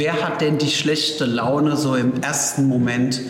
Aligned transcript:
Wer 0.00 0.24
hat 0.24 0.42
denn 0.42 0.58
die 0.58 0.70
schlechte 0.70 1.24
Laune 1.24 1.76
so 1.76 1.96
im 1.96 2.22
ersten 2.22 2.68
Moment 2.68 3.20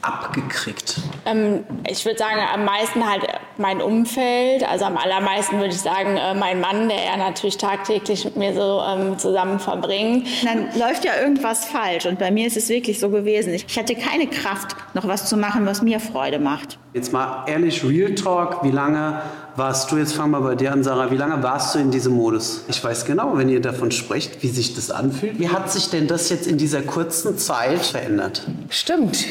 abgekriegt? 0.00 0.96
Ähm, 1.26 1.66
ich 1.86 2.06
würde 2.06 2.18
sagen, 2.18 2.40
am 2.54 2.64
meisten 2.64 3.06
halt 3.06 3.26
mein 3.58 3.80
Umfeld. 3.80 4.68
Also 4.68 4.84
am 4.84 4.96
allermeisten 4.96 5.58
würde 5.58 5.74
ich 5.74 5.80
sagen, 5.80 6.16
äh, 6.16 6.34
mein 6.34 6.60
Mann, 6.60 6.88
der 6.88 7.04
ja 7.04 7.16
natürlich 7.16 7.56
tagtäglich 7.56 8.24
mit 8.24 8.36
mir 8.36 8.54
so 8.54 8.82
ähm, 8.86 9.18
zusammen 9.18 9.58
verbringt. 9.58 10.26
Dann 10.44 10.68
läuft 10.78 11.04
ja 11.04 11.12
irgendwas 11.20 11.66
falsch. 11.66 12.06
Und 12.06 12.18
bei 12.18 12.30
mir 12.30 12.46
ist 12.46 12.56
es 12.56 12.68
wirklich 12.68 12.98
so 12.98 13.10
gewesen. 13.10 13.52
Ich 13.52 13.78
hatte 13.78 13.94
keine 13.94 14.26
Kraft, 14.26 14.76
noch 14.94 15.06
was 15.06 15.28
zu 15.28 15.36
machen, 15.36 15.66
was 15.66 15.82
mir 15.82 16.00
Freude 16.00 16.38
macht. 16.38 16.78
Jetzt 16.94 17.12
mal 17.12 17.44
ehrlich, 17.46 17.84
Real 17.84 18.14
Talk, 18.14 18.62
wie 18.64 18.70
lange 18.70 19.20
warst 19.56 19.90
du, 19.90 19.96
jetzt 19.96 20.12
fangen 20.12 20.32
wir 20.32 20.40
bei 20.40 20.54
dir 20.54 20.72
an, 20.72 20.84
Sarah, 20.84 21.10
wie 21.10 21.16
lange 21.16 21.42
warst 21.42 21.74
du 21.74 21.78
in 21.78 21.90
diesem 21.90 22.14
Modus? 22.14 22.64
Ich 22.68 22.82
weiß 22.82 23.04
genau, 23.04 23.36
wenn 23.36 23.48
ihr 23.48 23.60
davon 23.60 23.90
sprecht, 23.90 24.42
wie 24.42 24.48
sich 24.48 24.74
das 24.74 24.90
anfühlt. 24.90 25.38
Wie 25.38 25.48
hat 25.48 25.70
sich 25.72 25.90
denn 25.90 26.06
das 26.06 26.28
jetzt 26.28 26.46
in 26.46 26.58
dieser 26.58 26.82
kurzen 26.82 27.38
Zeit 27.38 27.80
verändert? 27.80 28.46
Stimmt, 28.68 29.24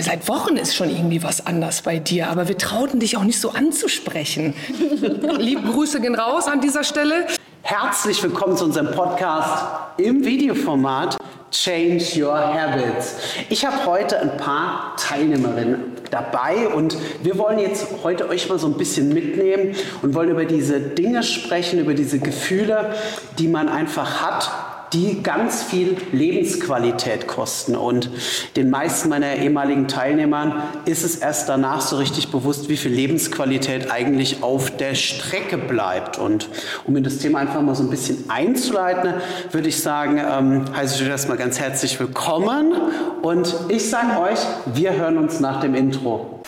seit 0.00 0.28
Wochen 0.28 0.56
ist 0.56 0.74
schon 0.74 0.90
irgendwie 0.90 1.22
was 1.22 1.46
anders 1.46 1.82
bei 1.82 1.98
dir, 1.98 2.28
aber 2.28 2.48
wir 2.48 2.58
trauten 2.58 3.00
dich 3.00 3.16
auch 3.16 3.24
nicht 3.24 3.40
so 3.40 3.50
anzusprechen. 3.62 4.54
Liebe 5.38 5.62
Grüße 5.70 6.00
gehen 6.00 6.16
raus 6.16 6.48
an 6.48 6.60
dieser 6.60 6.82
Stelle. 6.82 7.26
Herzlich 7.62 8.20
willkommen 8.20 8.56
zu 8.56 8.64
unserem 8.64 8.90
Podcast 8.90 9.64
im 9.98 10.24
Videoformat 10.24 11.16
Change 11.52 12.04
Your 12.16 12.36
Habits. 12.36 13.18
Ich 13.50 13.64
habe 13.64 13.86
heute 13.86 14.18
ein 14.18 14.36
paar 14.36 14.96
Teilnehmerinnen 14.96 15.92
dabei 16.10 16.68
und 16.68 16.96
wir 17.22 17.38
wollen 17.38 17.60
jetzt 17.60 17.86
heute 18.02 18.28
euch 18.28 18.48
mal 18.48 18.58
so 18.58 18.66
ein 18.66 18.76
bisschen 18.76 19.14
mitnehmen 19.14 19.76
und 20.02 20.14
wollen 20.14 20.30
über 20.30 20.44
diese 20.44 20.80
Dinge 20.80 21.22
sprechen, 21.22 21.78
über 21.78 21.94
diese 21.94 22.18
Gefühle, 22.18 22.96
die 23.38 23.46
man 23.46 23.68
einfach 23.68 24.22
hat 24.22 24.50
die 24.92 25.22
ganz 25.22 25.62
viel 25.62 25.96
Lebensqualität 26.12 27.26
kosten. 27.26 27.74
Und 27.74 28.10
den 28.56 28.70
meisten 28.70 29.08
meiner 29.08 29.36
ehemaligen 29.36 29.88
Teilnehmern 29.88 30.62
ist 30.84 31.04
es 31.04 31.16
erst 31.16 31.48
danach 31.48 31.80
so 31.80 31.96
richtig 31.96 32.30
bewusst, 32.30 32.68
wie 32.68 32.76
viel 32.76 32.92
Lebensqualität 32.92 33.90
eigentlich 33.90 34.42
auf 34.42 34.76
der 34.76 34.94
Strecke 34.94 35.56
bleibt. 35.56 36.18
Und 36.18 36.48
um 36.84 36.96
in 36.96 37.04
das 37.04 37.18
Thema 37.18 37.38
einfach 37.38 37.62
mal 37.62 37.74
so 37.74 37.82
ein 37.82 37.90
bisschen 37.90 38.28
einzuleiten, 38.28 39.14
würde 39.50 39.68
ich 39.68 39.80
sagen, 39.80 40.18
ähm, 40.18 40.64
heiße 40.74 40.96
ich 40.96 41.02
euch 41.02 41.08
erstmal 41.08 41.38
ganz 41.38 41.58
herzlich 41.58 41.98
willkommen. 41.98 42.74
Und 43.22 43.54
ich 43.68 43.88
sage 43.88 44.20
euch, 44.20 44.38
wir 44.74 44.92
hören 44.96 45.18
uns 45.18 45.40
nach 45.40 45.60
dem 45.60 45.74
Intro. 45.74 46.41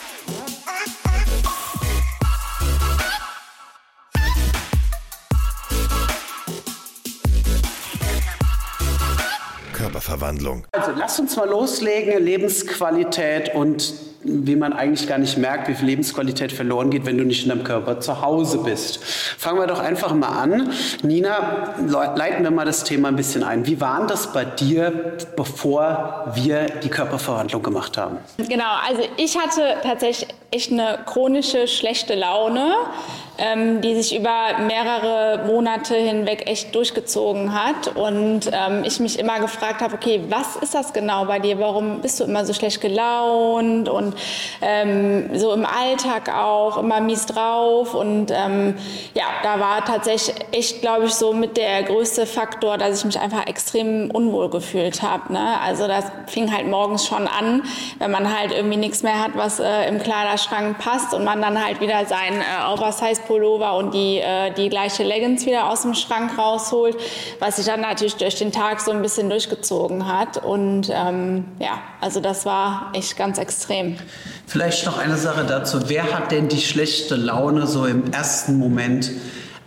Körperverwandlung. 10.05 10.65
Also 10.71 10.91
lasst 10.95 11.19
uns 11.19 11.35
mal 11.35 11.49
loslegen, 11.49 12.23
Lebensqualität 12.23 13.53
und 13.55 13.93
wie 14.27 14.55
man 14.55 14.73
eigentlich 14.73 15.07
gar 15.07 15.19
nicht 15.19 15.37
merkt, 15.37 15.67
wie 15.67 15.75
viel 15.75 15.85
Lebensqualität 15.85 16.51
verloren 16.51 16.89
geht, 16.89 17.05
wenn 17.05 17.17
du 17.17 17.23
nicht 17.23 17.43
in 17.43 17.49
deinem 17.49 17.63
Körper 17.63 17.99
zu 17.99 18.21
Hause 18.21 18.57
bist. 18.59 19.03
Fangen 19.03 19.59
wir 19.59 19.67
doch 19.67 19.79
einfach 19.79 20.15
mal 20.15 20.29
an. 20.29 20.71
Nina, 21.03 21.75
leiten 22.15 22.43
wir 22.43 22.49
mal 22.49 22.65
das 22.65 22.83
Thema 22.83 23.09
ein 23.09 23.15
bisschen 23.15 23.43
ein. 23.43 23.67
Wie 23.67 23.79
war 23.79 24.07
das 24.07 24.33
bei 24.33 24.43
dir, 24.43 25.17
bevor 25.35 26.31
wir 26.33 26.65
die 26.65 26.89
Körperverwandlung 26.89 27.61
gemacht 27.61 27.97
haben? 27.97 28.17
Genau, 28.37 28.77
also 28.87 29.03
ich 29.17 29.37
hatte 29.37 29.75
tatsächlich 29.83 30.27
echt 30.55 30.71
eine 30.71 30.99
chronische 31.05 31.67
schlechte 31.67 32.15
Laune 32.15 32.75
ähm, 33.37 33.81
die 33.81 33.95
sich 33.95 34.15
über 34.15 34.57
mehrere 34.59 35.45
Monate 35.45 35.95
hinweg 35.95 36.49
echt 36.49 36.73
durchgezogen 36.73 37.53
hat. 37.53 37.95
Und 37.95 38.49
ähm, 38.51 38.83
ich 38.85 38.99
mich 38.99 39.19
immer 39.19 39.39
gefragt 39.39 39.81
habe, 39.81 39.95
okay, 39.95 40.21
was 40.29 40.55
ist 40.57 40.73
das 40.73 40.93
genau 40.93 41.25
bei 41.25 41.39
dir? 41.39 41.59
Warum 41.59 42.01
bist 42.01 42.19
du 42.19 42.23
immer 42.23 42.45
so 42.45 42.53
schlecht 42.53 42.81
gelaunt 42.81 43.89
und 43.89 44.15
ähm, 44.61 45.37
so 45.37 45.53
im 45.53 45.65
Alltag 45.65 46.33
auch 46.33 46.77
immer 46.77 47.01
mies 47.01 47.25
drauf? 47.25 47.93
Und 47.93 48.31
ähm, 48.31 48.75
ja, 49.13 49.25
da 49.43 49.59
war 49.59 49.83
tatsächlich 49.85 50.35
echt, 50.51 50.81
glaube 50.81 51.05
ich, 51.05 51.13
so 51.13 51.33
mit 51.33 51.57
der 51.57 51.83
größte 51.83 52.25
Faktor, 52.25 52.77
dass 52.77 52.99
ich 52.99 53.05
mich 53.05 53.19
einfach 53.19 53.47
extrem 53.47 54.11
unwohl 54.11 54.49
gefühlt 54.49 55.01
habe. 55.01 55.33
Ne? 55.33 55.59
Also 55.61 55.87
das 55.87 56.05
fing 56.27 56.53
halt 56.55 56.67
morgens 56.67 57.05
schon 57.05 57.27
an, 57.27 57.63
wenn 57.99 58.11
man 58.11 58.37
halt 58.37 58.51
irgendwie 58.51 58.77
nichts 58.77 59.03
mehr 59.03 59.21
hat, 59.21 59.31
was 59.35 59.59
äh, 59.59 59.87
im 59.87 59.99
Kleiderschrank 59.99 60.44
passt 60.49 61.13
und 61.13 61.23
man 61.23 61.41
dann 61.41 61.63
halt 61.63 61.81
wieder 61.81 62.05
sein 62.05 62.33
äh, 62.33 62.73
Oversize 62.73 63.21
Pullover 63.25 63.75
und 63.75 63.93
die, 63.93 64.19
äh, 64.19 64.51
die 64.51 64.69
gleiche 64.69 65.03
Leggings 65.03 65.45
wieder 65.45 65.69
aus 65.69 65.81
dem 65.81 65.93
Schrank 65.93 66.37
rausholt, 66.37 66.97
was 67.39 67.57
sich 67.57 67.65
dann 67.65 67.81
natürlich 67.81 68.15
durch 68.15 68.35
den 68.35 68.51
Tag 68.51 68.81
so 68.81 68.91
ein 68.91 69.01
bisschen 69.01 69.29
durchgezogen 69.29 70.07
hat. 70.07 70.43
Und 70.43 70.89
ähm, 70.93 71.45
ja, 71.59 71.79
also 72.01 72.19
das 72.19 72.45
war 72.45 72.91
echt 72.93 73.17
ganz 73.17 73.37
extrem. 73.37 73.97
Vielleicht 74.47 74.85
noch 74.85 74.97
eine 74.97 75.17
Sache 75.17 75.43
dazu. 75.43 75.89
Wer 75.89 76.13
hat 76.13 76.31
denn 76.31 76.47
die 76.47 76.61
schlechte 76.61 77.15
Laune 77.15 77.67
so 77.67 77.85
im 77.85 78.11
ersten 78.11 78.57
Moment 78.57 79.11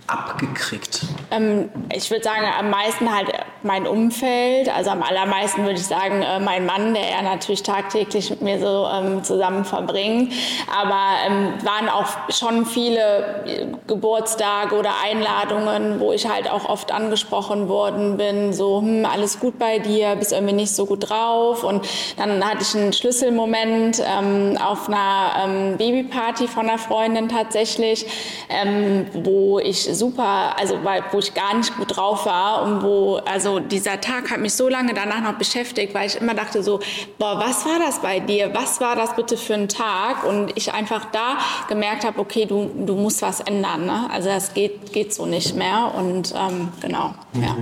abgekriegt? 0.07 1.03
Ähm, 1.31 1.69
ich 1.95 2.11
würde 2.11 2.25
sagen, 2.25 2.45
am 2.59 2.71
meisten 2.71 3.15
halt 3.15 3.29
mein 3.63 3.87
Umfeld. 3.87 4.69
Also 4.75 4.91
am 4.91 5.03
allermeisten 5.03 5.63
würde 5.63 5.75
ich 5.75 5.87
sagen, 5.87 6.23
äh, 6.23 6.39
mein 6.41 6.67
Mann, 6.67 6.95
der 6.95 7.11
ja 7.11 7.23
natürlich 7.23 7.63
tagtäglich 7.63 8.31
mit 8.31 8.43
mir 8.43 8.61
so 8.61 8.87
ähm, 8.87 9.25
zusammen 9.25 9.65
verbringt. 9.65 10.33
Aber 10.73 11.01
ähm, 11.27 11.55
waren 11.65 11.89
auch 11.89 12.07
schon 12.31 12.67
viele 12.67 13.45
äh, 13.47 13.67
Geburtstage 13.87 14.77
oder 14.77 14.91
Einladungen, 15.05 16.01
wo 16.01 16.13
ich 16.13 16.29
halt 16.29 16.51
auch 16.51 16.69
oft 16.69 16.93
angesprochen 16.93 17.69
worden 17.69 18.17
bin, 18.17 18.53
so, 18.53 18.81
hm, 18.81 19.05
alles 19.05 19.41
gut 19.41 19.59
bei 19.59 19.79
dir, 19.79 20.15
bist 20.17 20.33
irgendwie 20.33 20.55
nicht 20.55 20.75
so 20.75 20.87
gut 20.87 21.11
drauf. 21.11 21.65
Und 21.65 21.87
dann 22.17 22.45
hatte 22.45 22.63
ich 22.63 22.75
einen 22.77 22.93
Schlüsselmoment 22.93 24.03
ähm, 24.05 24.57
auf 24.65 24.89
einer 24.89 25.33
ähm, 25.45 25.77
Babyparty 25.77 26.47
von 26.49 26.69
einer 26.69 26.79
Freundin 26.79 27.29
tatsächlich, 27.29 28.07
ähm, 28.49 29.07
wo 29.13 29.59
ich 29.59 29.83
super, 29.97 30.57
also 30.59 30.79
wo 31.11 31.19
ich 31.19 31.35
gar 31.35 31.55
nicht 31.55 31.77
gut 31.77 31.97
drauf 31.97 32.27
war 32.27 32.63
und 32.63 32.83
wo, 32.83 33.17
also 33.25 33.48
dieser 33.59 34.01
Tag 34.01 34.31
hat 34.31 34.41
mich 34.41 34.55
so 34.55 34.69
lange 34.69 34.95
danach 34.95 35.23
noch 35.23 35.39
beschäftigt, 35.39 35.95
weil 35.95 36.07
ich 36.07 36.21
immer 36.21 36.35
dachte 36.35 36.63
so, 36.63 36.81
boah, 37.19 37.39
was 37.39 37.65
war 37.65 37.79
das 37.79 38.01
bei 38.01 38.21
dir? 38.21 38.51
Was 38.55 38.81
war 38.81 38.97
das 38.97 39.17
bitte 39.17 39.37
für 39.37 39.55
ein 39.55 39.69
Tag? 39.69 40.25
Und 40.25 40.53
ich 40.57 40.73
einfach 40.73 41.07
da 41.07 41.39
gemerkt 41.69 42.05
habe, 42.05 42.21
okay, 42.21 42.45
du, 42.45 42.71
du 42.87 42.95
musst 42.95 43.23
was 43.23 43.41
ändern. 43.41 43.87
Ne? 43.87 44.09
Also 44.13 44.29
das 44.29 44.53
geht, 44.55 44.93
geht 44.93 45.15
so 45.15 45.27
nicht 45.27 45.57
mehr 45.57 45.93
und 45.97 46.35
ähm, 46.37 46.69
genau, 46.81 47.15
mhm. 47.33 47.43
ja. 47.43 47.57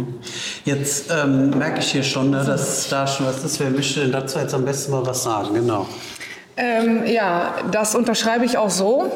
Jetzt 0.65 1.11
ähm, 1.11 1.51
merke 1.51 1.81
ich 1.81 1.93
hier 1.93 2.03
schon, 2.03 2.31
ne, 2.31 2.45
dass 2.45 2.89
da 2.89 3.07
schon 3.07 3.27
was 3.27 3.45
ist. 3.45 3.61
Wer 3.61 3.71
möchte 3.71 4.09
dazu 4.09 4.39
jetzt 4.39 4.55
am 4.55 4.65
besten 4.65 4.93
mal 4.93 5.07
was 5.07 5.23
sagen? 5.23 5.55
Genau. 5.55 5.87
Ähm, 6.57 7.07
ja, 7.07 7.55
das 7.71 7.95
unterschreibe 7.95 8.45
ich 8.45 8.57
auch 8.57 8.71
so. 8.71 9.11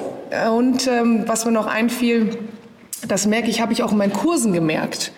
Und 0.54 0.86
ähm, 0.86 1.24
was 1.26 1.46
mir 1.46 1.52
noch 1.52 1.66
einfiel, 1.66 2.38
das 3.06 3.26
merke 3.26 3.48
ich, 3.48 3.60
habe 3.60 3.72
ich 3.72 3.82
auch 3.82 3.92
in 3.92 3.98
meinen 3.98 4.12
Kursen 4.12 4.52
gemerkt. 4.52 5.12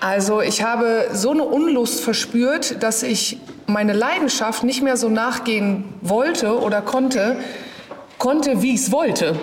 Also 0.00 0.40
ich 0.40 0.62
habe 0.62 1.08
so 1.12 1.30
eine 1.30 1.42
Unlust 1.42 2.00
verspürt, 2.00 2.82
dass 2.82 3.02
ich 3.02 3.38
meine 3.66 3.92
Leidenschaft 3.92 4.64
nicht 4.64 4.82
mehr 4.82 4.96
so 4.96 5.08
nachgehen 5.08 5.84
wollte 6.02 6.60
oder 6.60 6.82
konnte, 6.82 7.36
konnte, 8.18 8.62
wie 8.62 8.74
ich 8.74 8.80
es 8.80 8.92
wollte. 8.92 9.36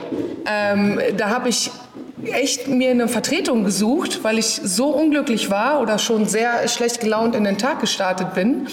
Ähm, 0.46 1.00
da 1.18 1.30
habe 1.30 1.50
ich 1.50 1.72
echt 2.32 2.68
mir 2.68 2.92
eine 2.92 3.08
Vertretung 3.08 3.64
gesucht, 3.64 4.24
weil 4.24 4.40
ich 4.40 4.62
so 4.64 4.88
unglücklich 4.88 5.50
war 5.50 5.82
oder 5.82 6.00
schon 6.00 6.26
sehr 6.26 6.68
schlecht 6.68 7.02
gelaunt 7.02 7.36
in 7.36 7.44
den 7.44 7.58
Tag 7.58 7.82
gestartet 7.82 8.34
bin 8.34 8.68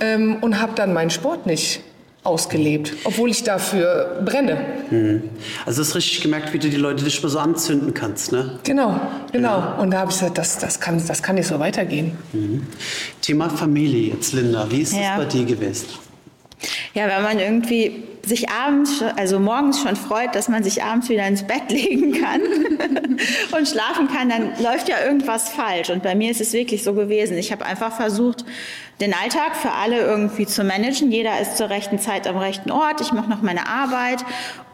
ähm, 0.00 0.38
und 0.40 0.60
habe 0.60 0.72
dann 0.74 0.92
meinen 0.92 1.10
Sport 1.10 1.46
nicht 1.46 1.82
ausgelebt, 2.22 2.92
obwohl 3.04 3.30
ich 3.30 3.44
dafür 3.44 4.20
brenne. 4.24 4.58
Mhm. 4.90 5.22
Also 5.64 5.80
hast 5.80 5.94
richtig 5.94 6.20
gemerkt, 6.20 6.52
wie 6.52 6.58
du 6.58 6.68
die 6.68 6.76
Leute 6.76 7.04
dich 7.04 7.22
mal 7.22 7.30
so 7.30 7.38
anzünden 7.38 7.94
kannst, 7.94 8.32
ne? 8.32 8.58
Genau, 8.64 9.00
genau. 9.32 9.58
Ja. 9.58 9.78
Und 9.80 9.90
da 9.90 10.00
habe 10.00 10.10
ich 10.10 10.18
gesagt, 10.18 10.36
das, 10.36 10.58
das, 10.58 10.80
kann, 10.80 11.02
das 11.06 11.22
kann 11.22 11.36
nicht 11.36 11.46
so 11.46 11.58
weitergehen. 11.58 12.18
Mhm. 12.32 12.66
Thema 13.22 13.48
Familie 13.48 14.14
jetzt, 14.14 14.32
Linda. 14.34 14.70
Wie 14.70 14.82
ist 14.82 14.92
ja. 14.92 15.16
das 15.16 15.24
bei 15.24 15.24
dir 15.24 15.44
gewesen? 15.46 15.86
Ja, 16.92 17.08
wenn 17.08 17.22
man 17.22 17.38
irgendwie 17.38 18.02
sich 18.24 18.50
abends, 18.50 19.02
also 19.16 19.38
morgens 19.38 19.80
schon 19.80 19.96
freut, 19.96 20.34
dass 20.34 20.48
man 20.48 20.62
sich 20.62 20.82
abends 20.82 21.08
wieder 21.08 21.26
ins 21.26 21.42
Bett 21.42 21.62
legen 21.68 22.12
kann 22.20 22.40
und 23.56 23.68
schlafen 23.68 24.08
kann, 24.08 24.28
dann 24.28 24.52
läuft 24.62 24.88
ja 24.88 24.96
irgendwas 25.04 25.48
falsch. 25.50 25.90
Und 25.90 26.02
bei 26.02 26.14
mir 26.14 26.30
ist 26.30 26.40
es 26.40 26.52
wirklich 26.52 26.82
so 26.82 26.94
gewesen. 26.94 27.36
Ich 27.36 27.52
habe 27.52 27.64
einfach 27.64 27.92
versucht, 27.92 28.44
den 29.00 29.14
Alltag 29.14 29.56
für 29.56 29.72
alle 29.72 30.00
irgendwie 30.00 30.46
zu 30.46 30.62
managen. 30.62 31.10
Jeder 31.10 31.40
ist 31.40 31.56
zur 31.56 31.70
rechten 31.70 31.98
Zeit 31.98 32.26
am 32.26 32.36
rechten 32.36 32.70
Ort. 32.70 33.00
Ich 33.00 33.12
mache 33.12 33.30
noch 33.30 33.40
meine 33.40 33.66
Arbeit. 33.66 34.24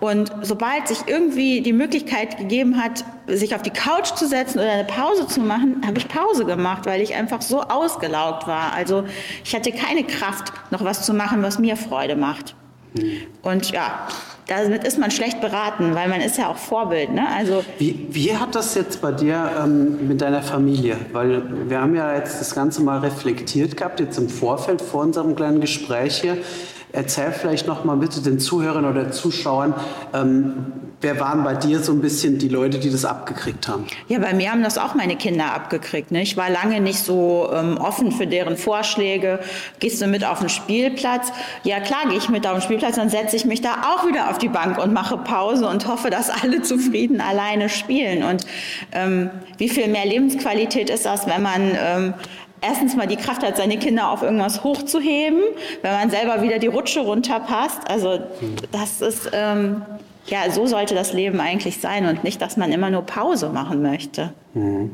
Und 0.01 0.33
sobald 0.43 0.89
sich 0.89 0.99
irgendwie 1.07 1.61
die 1.61 1.73
Möglichkeit 1.73 2.37
gegeben 2.37 2.83
hat, 2.83 3.05
sich 3.29 3.55
auf 3.55 3.63
die 3.63 3.71
Couch 3.71 4.15
zu 4.15 4.27
setzen 4.27 4.59
oder 4.59 4.73
eine 4.73 4.85
Pause 4.85 5.29
zu 5.29 5.41
machen, 5.41 5.83
habe 5.87 5.99
ich 5.99 6.09
Pause 6.09 6.45
gemacht, 6.45 6.87
weil 6.87 7.01
ich 7.01 7.15
einfach 7.15 7.41
so 7.41 7.63
ausgelaugt 7.63 8.47
war. 8.49 8.73
Also 8.73 9.05
ich 9.45 9.55
hatte 9.55 9.71
keine 9.71 10.05
Kraft, 10.05 10.53
noch 10.71 10.85
was 10.85 11.07
zu 11.07 11.15
machen, 11.15 11.43
was 11.43 11.59
mir 11.59 11.77
Freude 11.77 12.17
macht. 12.17 12.57
Und 13.43 13.71
ja, 13.71 14.09
damit 14.47 14.85
ist 14.85 14.99
man 14.99 15.11
schlecht 15.11 15.41
beraten, 15.41 15.95
weil 15.95 16.09
man 16.09 16.21
ist 16.21 16.39
ja 16.39 16.49
auch 16.49 16.57
Vorbild. 16.57 17.13
Ne? 17.13 17.27
Also 17.37 17.65
wie, 17.79 18.07
wie 18.11 18.37
hat 18.37 18.55
das 18.55 18.75
jetzt 18.75 19.01
bei 19.01 19.13
dir 19.13 19.51
ähm, 19.63 20.07
mit 20.07 20.21
deiner 20.21 20.43
Familie? 20.43 20.97
Weil 21.13 21.43
wir 21.69 21.81
haben 21.81 21.97
ja 21.97 22.15
jetzt 22.15 22.41
das 22.41 22.55
Ganze 22.55 22.83
mal 22.83 23.01
reflektiert 23.01 23.77
gehabt, 23.77 23.99
jetzt 23.99 24.19
im 24.19 24.29
Vorfeld 24.29 24.81
vor 24.81 25.03
unserem 25.03 25.35
kleinen 25.35 25.61
Gespräch 25.61 26.21
hier. 26.21 26.39
Erzähl 26.97 27.31
vielleicht 27.31 27.67
noch 27.67 27.85
mal 27.85 27.99
bitte 27.99 28.23
den 28.23 28.39
Zuhörern 28.39 28.87
oder 28.87 29.13
Zuschauern, 29.13 29.75
ähm, 30.15 30.73
wer 31.03 31.21
waren 31.21 31.45
bei 31.45 31.55
dir 31.55 31.81
so 31.81 31.93
ein 31.93 32.01
bisschen 32.01 32.39
die 32.39 32.49
Leute, 32.49 32.79
die 32.79 32.91
das 32.91 33.05
abgekriegt 33.05 33.69
haben? 33.69 33.85
Ja, 34.09 34.19
bei 34.19 34.33
mir 34.33 34.51
haben 34.51 34.63
das 34.63 34.79
auch 34.79 34.95
meine 34.95 35.17
Kinder 35.17 35.53
abgekriegt. 35.53 36.11
Ne? 36.11 36.23
Ich 36.23 36.39
war 36.39 36.49
lange 36.49 36.81
nicht 36.81 36.99
so 36.99 37.51
ähm, 37.53 37.77
offen 37.77 38.13
für 38.13 38.27
deren 38.27 38.57
Vorschläge. 38.57 39.41
Gehst 39.79 40.01
du 40.01 40.07
mit 40.07 40.25
auf 40.25 40.39
den 40.39 40.49
Spielplatz? 40.49 41.33
Ja, 41.65 41.81
klar, 41.81 42.09
gehe 42.09 42.17
ich 42.17 42.31
mit 42.31 42.47
auf 42.47 42.55
den 42.55 42.63
Spielplatz, 42.63 42.97
dann 42.97 43.11
setze 43.11 43.37
ich 43.37 43.45
mich 43.45 43.61
da 43.61 43.75
auch 43.95 44.07
wieder 44.09 44.31
auf 44.31 44.39
die 44.39 44.49
Bank 44.49 44.79
und 44.79 44.95
mache 44.95 45.19
Pause 45.19 45.69
und 45.69 45.87
hoffe, 45.87 46.09
dass 46.09 46.31
alle 46.31 46.63
zufrieden 46.63 47.21
alleine 47.21 47.69
spielen. 47.69 48.23
Und 48.23 48.47
ähm, 48.93 49.29
wie 49.59 49.69
viel 49.69 49.89
mehr 49.89 50.07
Lebensqualität 50.07 50.89
ist 50.89 51.05
das, 51.05 51.27
wenn 51.27 51.43
man 51.43 51.73
ähm, 51.79 52.15
erstens 52.61 52.97
mal 52.97 53.07
die 53.07 53.17
Kraft 53.17 53.43
hat, 53.43 53.57
seine 53.57 53.79
Kinder 53.79 54.11
auf 54.11 54.23
irgendwas 54.23 54.65
hochzuheben, 54.65 55.41
wenn 55.83 55.93
man 55.93 56.11
selber 56.11 56.43
wieder 56.43 56.59
die 56.59 56.67
Rutsche 56.67 57.01
runterpasst. 57.01 57.81
Also 57.89 58.21
das 58.73 59.01
ist, 59.01 59.31
ähm, 59.33 59.83
ja, 60.27 60.51
so 60.51 60.67
sollte 60.67 60.95
das 60.95 61.13
Leben 61.13 61.41
eigentlich 61.41 61.81
sein 61.81 62.07
und 62.07 62.25
nicht, 62.25 62.43
dass 62.43 62.57
man 62.57 62.73
immer 62.73 62.91
nur 62.91 63.03
Pause 63.03 63.49
machen 63.51 63.83
möchte. 63.83 64.33
Mhm. 64.55 64.91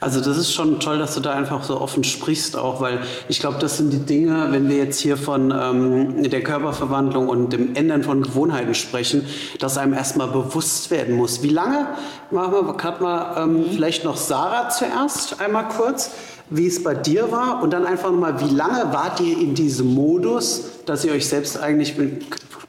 Also 0.00 0.20
das 0.20 0.36
ist 0.36 0.52
schon 0.52 0.78
toll, 0.78 0.98
dass 0.98 1.14
du 1.14 1.20
da 1.20 1.32
einfach 1.32 1.64
so 1.64 1.80
offen 1.80 2.04
sprichst 2.04 2.56
auch, 2.56 2.80
weil 2.80 3.00
ich 3.28 3.40
glaube, 3.40 3.58
das 3.58 3.78
sind 3.78 3.92
die 3.92 4.04
Dinge, 4.04 4.48
wenn 4.50 4.68
wir 4.68 4.76
jetzt 4.76 5.00
hier 5.00 5.16
von 5.16 5.50
ähm, 5.50 6.30
der 6.30 6.42
Körperverwandlung 6.42 7.28
und 7.28 7.52
dem 7.52 7.74
Ändern 7.74 8.04
von 8.04 8.22
Gewohnheiten 8.22 8.74
sprechen, 8.74 9.26
dass 9.58 9.78
einem 9.78 9.94
erstmal 9.94 10.28
bewusst 10.28 10.90
werden 10.90 11.16
muss. 11.16 11.42
Wie 11.42 11.48
lange, 11.48 11.88
machen 12.30 12.52
wir 12.52 12.76
gerade 12.76 13.02
mal 13.02 13.42
ähm, 13.42 13.64
vielleicht 13.72 14.04
noch 14.04 14.16
Sarah 14.16 14.68
zuerst 14.68 15.40
einmal 15.40 15.68
kurz, 15.68 16.10
wie 16.54 16.66
es 16.66 16.82
bei 16.82 16.94
dir 16.94 17.32
war 17.32 17.62
und 17.62 17.72
dann 17.72 17.86
einfach 17.86 18.10
mal, 18.10 18.40
wie 18.40 18.54
lange 18.54 18.92
wart 18.92 19.20
ihr 19.20 19.38
in 19.38 19.54
diesem 19.54 19.94
Modus, 19.94 20.64
dass 20.86 21.04
ihr 21.04 21.12
euch 21.12 21.26
selbst 21.26 21.58
eigentlich, 21.58 21.94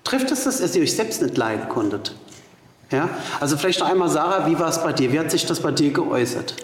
trifft 0.03 0.31
es 0.31 0.45
das, 0.45 0.59
dass 0.59 0.75
ihr 0.75 0.83
euch 0.83 0.95
selbst 0.95 1.21
nicht 1.21 1.37
leiden 1.37 1.67
konntet? 1.69 2.15
Ja? 2.91 3.09
Also 3.39 3.57
vielleicht 3.57 3.79
noch 3.79 3.89
einmal, 3.89 4.09
Sarah, 4.09 4.47
wie 4.47 4.57
war 4.57 4.69
es 4.69 4.81
bei 4.81 4.93
dir? 4.93 5.11
Wie 5.11 5.19
hat 5.19 5.31
sich 5.31 5.45
das 5.45 5.59
bei 5.59 5.71
dir 5.71 5.91
geäußert? 5.91 6.55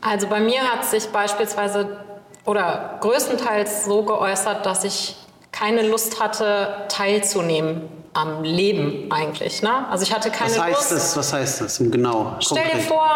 Also 0.00 0.28
bei 0.28 0.40
mir 0.40 0.60
hat 0.60 0.84
sich 0.84 1.06
beispielsweise 1.08 1.88
oder 2.44 2.98
größtenteils 3.00 3.84
so 3.84 4.04
geäußert, 4.04 4.64
dass 4.64 4.84
ich 4.84 5.16
keine 5.52 5.82
Lust 5.82 6.20
hatte, 6.20 6.86
teilzunehmen 6.88 7.88
am 8.14 8.42
Leben 8.42 9.10
eigentlich. 9.10 9.62
Ne? 9.62 9.88
Also 9.90 10.02
ich 10.02 10.12
hatte 10.12 10.30
keine 10.30 10.50
was 10.50 10.60
heißt 10.60 10.76
Lust. 10.76 10.92
Das, 10.92 11.16
was 11.16 11.32
heißt 11.32 11.60
das 11.60 11.78
genau? 11.78 12.36
Stell 12.40 12.64
dir 12.64 12.80
vor, 12.80 13.08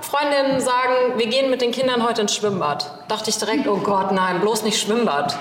Freundinnen 0.00 0.60
sagen, 0.60 1.18
wir 1.18 1.26
gehen 1.26 1.50
mit 1.50 1.60
den 1.60 1.70
Kindern 1.70 2.06
heute 2.06 2.22
ins 2.22 2.34
Schwimmbad. 2.34 3.04
Dachte 3.08 3.30
ich 3.30 3.38
direkt, 3.38 3.66
oh 3.66 3.78
Gott, 3.78 4.12
nein, 4.12 4.40
bloß 4.40 4.62
nicht 4.62 4.80
Schwimmbad. 4.80 5.36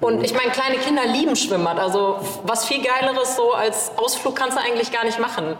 Und 0.00 0.24
ich 0.24 0.32
meine, 0.32 0.50
kleine 0.50 0.76
Kinder 0.78 1.04
lieben 1.06 1.36
Schwimmbad. 1.36 1.78
Also 1.78 2.20
was 2.44 2.64
viel 2.64 2.82
Geileres 2.82 3.36
so 3.36 3.52
als 3.52 3.92
Ausflug 3.96 4.36
kannst 4.36 4.56
du 4.56 4.62
eigentlich 4.62 4.92
gar 4.92 5.04
nicht 5.04 5.18
machen. 5.18 5.56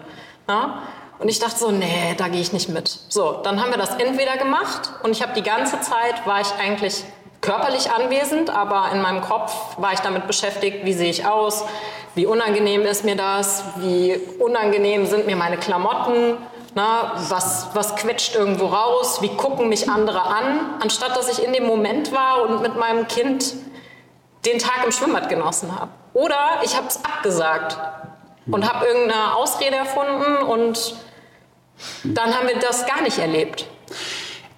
Ne? 0.49 0.75
Und 1.19 1.29
ich 1.29 1.39
dachte 1.39 1.59
so, 1.59 1.71
nee, 1.71 2.15
da 2.17 2.29
gehe 2.29 2.41
ich 2.41 2.55
nicht 2.55 2.71
mit. 2.71 2.89
So, 3.11 3.41
dann 3.43 3.61
haben 3.61 3.71
wir 3.71 3.77
das 3.77 3.97
entweder 3.97 4.39
gemacht 4.39 4.91
und 5.03 5.11
ich 5.11 5.21
habe 5.21 5.35
die 5.35 5.43
ganze 5.43 5.79
Zeit, 5.83 6.27
war 6.27 6.41
ich 6.41 6.49
eigentlich 6.59 7.05
körperlich 7.41 7.91
anwesend, 7.91 8.51
aber 8.51 8.91
in 8.93 9.01
meinem 9.01 9.23
Kopf 9.23 9.55
war 9.79 9.93
ich 9.93 10.01
damit 10.01 10.27
beschäftigt, 10.27 10.85
wie 10.85 10.93
sehe 10.93 11.11
ich 11.11 11.27
aus, 11.27 11.65
wie 12.15 12.27
unangenehm 12.27 12.83
ist 12.83 13.05
mir 13.05 13.17
das, 13.17 13.65
wie 13.77 14.21
unangenehm 14.39 15.07
sind 15.07 15.27
mir 15.27 15.37
meine 15.37 15.57
Klamotten, 15.57 16.37
na, 16.75 17.13
was, 17.29 17.69
was 17.75 17.97
quetscht 17.97 18.35
irgendwo 18.35 18.67
raus, 18.67 19.23
wie 19.23 19.29
gucken 19.29 19.69
mich 19.69 19.89
andere 19.89 20.23
an, 20.23 20.77
anstatt 20.81 21.17
dass 21.17 21.31
ich 21.31 21.45
in 21.45 21.53
dem 21.53 21.67
Moment 21.67 22.13
war 22.13 22.43
und 22.43 22.63
mit 22.63 22.77
meinem 22.77 23.09
Kind 23.09 23.55
den 24.47 24.59
Tag 24.59 24.85
im 24.85 24.93
Schwimmbad 24.93 25.29
genossen 25.29 25.79
habe. 25.79 25.91
Oder 26.13 26.61
ich 26.63 26.77
habe 26.77 26.87
es 26.87 27.05
abgesagt 27.05 27.77
und 28.51 28.73
habe 28.73 28.87
irgendeine 28.87 29.37
Ausrede 29.37 29.77
erfunden 29.77 30.37
und 30.47 30.95
dann 32.05 32.35
haben 32.35 32.49
wir 32.49 32.59
das 32.59 32.87
gar 32.87 33.03
nicht 33.03 33.19
erlebt. 33.19 33.67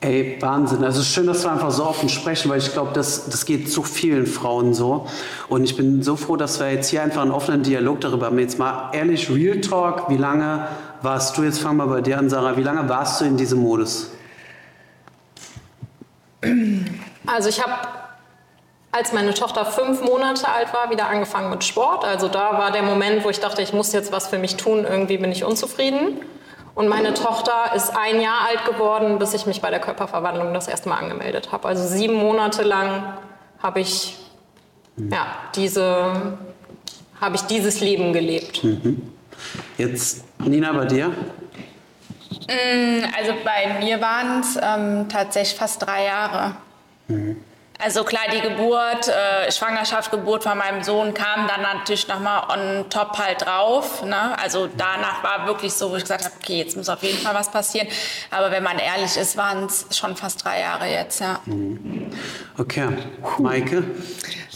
Ey, 0.02 0.36
Wahnsinn. 0.40 0.82
Also 0.82 1.00
schön, 1.04 1.28
dass 1.28 1.44
wir 1.44 1.52
einfach 1.52 1.70
so 1.70 1.86
offen 1.86 2.08
sprechen, 2.08 2.50
weil 2.50 2.58
ich 2.58 2.72
glaube, 2.72 2.90
das, 2.92 3.28
das 3.28 3.46
geht 3.46 3.70
so 3.70 3.84
vielen 3.84 4.26
Frauen 4.26 4.74
so. 4.74 5.06
Und 5.48 5.62
ich 5.62 5.76
bin 5.76 6.02
so 6.02 6.16
froh, 6.16 6.34
dass 6.34 6.58
wir 6.58 6.72
jetzt 6.72 6.88
hier 6.90 7.04
einfach 7.04 7.22
einen 7.22 7.30
offenen 7.30 7.62
Dialog 7.62 8.00
darüber 8.00 8.26
haben. 8.26 8.38
Jetzt 8.40 8.58
mal 8.58 8.90
ehrlich, 8.92 9.30
Real 9.30 9.60
Talk, 9.60 10.10
wie 10.10 10.16
lange 10.16 10.66
warst 11.02 11.38
du, 11.38 11.44
jetzt 11.44 11.60
fangen 11.60 11.76
wir 11.76 11.86
bei 11.86 12.00
dir 12.00 12.18
an, 12.18 12.28
Sarah, 12.28 12.56
wie 12.56 12.64
lange 12.64 12.88
warst 12.88 13.20
du 13.20 13.26
in 13.26 13.36
diesem 13.36 13.60
Modus? 13.60 14.10
Also 17.24 17.48
ich 17.48 17.62
habe, 17.62 17.72
als 18.90 19.12
meine 19.12 19.32
Tochter 19.34 19.64
fünf 19.64 20.02
Monate 20.02 20.48
alt 20.48 20.74
war, 20.74 20.90
wieder 20.90 21.06
angefangen 21.06 21.48
mit 21.48 21.62
Sport. 21.62 22.04
Also 22.04 22.26
da 22.26 22.58
war 22.58 22.72
der 22.72 22.82
Moment, 22.82 23.24
wo 23.24 23.30
ich 23.30 23.38
dachte, 23.38 23.62
ich 23.62 23.72
muss 23.72 23.92
jetzt 23.92 24.10
was 24.10 24.26
für 24.26 24.38
mich 24.38 24.56
tun, 24.56 24.84
irgendwie 24.84 25.18
bin 25.18 25.30
ich 25.30 25.44
unzufrieden. 25.44 26.18
Und 26.74 26.88
meine 26.88 27.12
Tochter 27.12 27.74
ist 27.76 27.90
ein 27.96 28.20
Jahr 28.20 28.46
alt 28.48 28.64
geworden, 28.64 29.18
bis 29.18 29.34
ich 29.34 29.46
mich 29.46 29.60
bei 29.60 29.70
der 29.70 29.80
Körperverwandlung 29.80 30.54
das 30.54 30.68
erste 30.68 30.88
Mal 30.88 30.96
angemeldet 30.96 31.52
habe. 31.52 31.68
Also 31.68 31.86
sieben 31.86 32.14
Monate 32.14 32.62
lang 32.62 33.14
habe 33.62 33.80
ich, 33.80 34.16
ja, 34.96 35.26
diese, 35.54 36.38
habe 37.20 37.36
ich 37.36 37.42
dieses 37.42 37.80
Leben 37.80 38.12
gelebt. 38.12 38.64
Mhm. 38.64 39.02
Jetzt, 39.76 40.24
Nina, 40.38 40.72
bei 40.72 40.86
dir? 40.86 41.08
Mm, 41.08 43.04
also 43.18 43.34
bei 43.44 43.78
mir 43.80 44.00
waren 44.00 44.40
es 44.40 44.58
ähm, 44.60 45.08
tatsächlich 45.08 45.58
fast 45.58 45.82
drei 45.82 46.06
Jahre. 46.06 46.56
Mhm. 47.08 47.36
Also 47.84 48.04
klar, 48.04 48.22
die 48.32 48.40
Geburt, 48.40 49.08
äh, 49.08 49.50
Schwangerschaft, 49.50 50.12
Geburt 50.12 50.44
von 50.44 50.56
meinem 50.56 50.84
Sohn 50.84 51.14
kam 51.14 51.48
dann 51.48 51.62
natürlich 51.62 52.06
nochmal 52.06 52.42
on 52.48 52.88
top 52.90 53.18
halt 53.18 53.44
drauf. 53.44 54.04
Ne? 54.04 54.38
Also 54.38 54.68
danach 54.76 55.24
war 55.24 55.46
wirklich 55.48 55.72
so, 55.72 55.90
wo 55.90 55.96
ich 55.96 56.02
gesagt 56.02 56.24
habe, 56.24 56.34
okay, 56.40 56.58
jetzt 56.58 56.76
muss 56.76 56.88
auf 56.88 57.02
jeden 57.02 57.18
Fall 57.18 57.34
was 57.34 57.50
passieren. 57.50 57.88
Aber 58.30 58.52
wenn 58.52 58.62
man 58.62 58.78
ehrlich 58.78 59.16
ist, 59.16 59.36
waren 59.36 59.64
es 59.64 59.86
schon 59.90 60.14
fast 60.14 60.44
drei 60.44 60.60
Jahre 60.60 60.86
jetzt, 60.86 61.20
ja. 61.20 61.40
Mhm. 61.46 62.06
Okay, 62.56 62.88
Maike? 63.38 63.82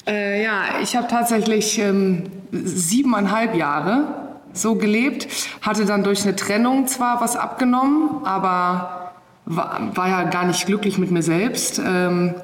Äh, 0.07 0.45
ja, 0.45 0.79
ich 0.81 0.95
habe 0.95 1.09
tatsächlich 1.09 1.81
ähm, 1.81 2.31
siebeneinhalb 2.53 3.57
Jahre 3.57 4.05
so 4.53 4.77
gelebt, 4.77 5.27
hatte 5.63 5.85
dann 5.85 6.05
durch 6.05 6.23
eine 6.23 6.37
Trennung 6.37 6.87
zwar 6.87 7.21
was 7.21 7.35
abgenommen, 7.35 8.25
aber 8.25 9.13
war, 9.47 9.97
war 9.97 10.09
ja 10.09 10.23
gar 10.25 10.45
nicht 10.45 10.67
glücklich 10.67 10.99
mit 10.99 11.11
mir 11.11 11.23
selbst. 11.23 11.81
Ähm, 11.85 12.35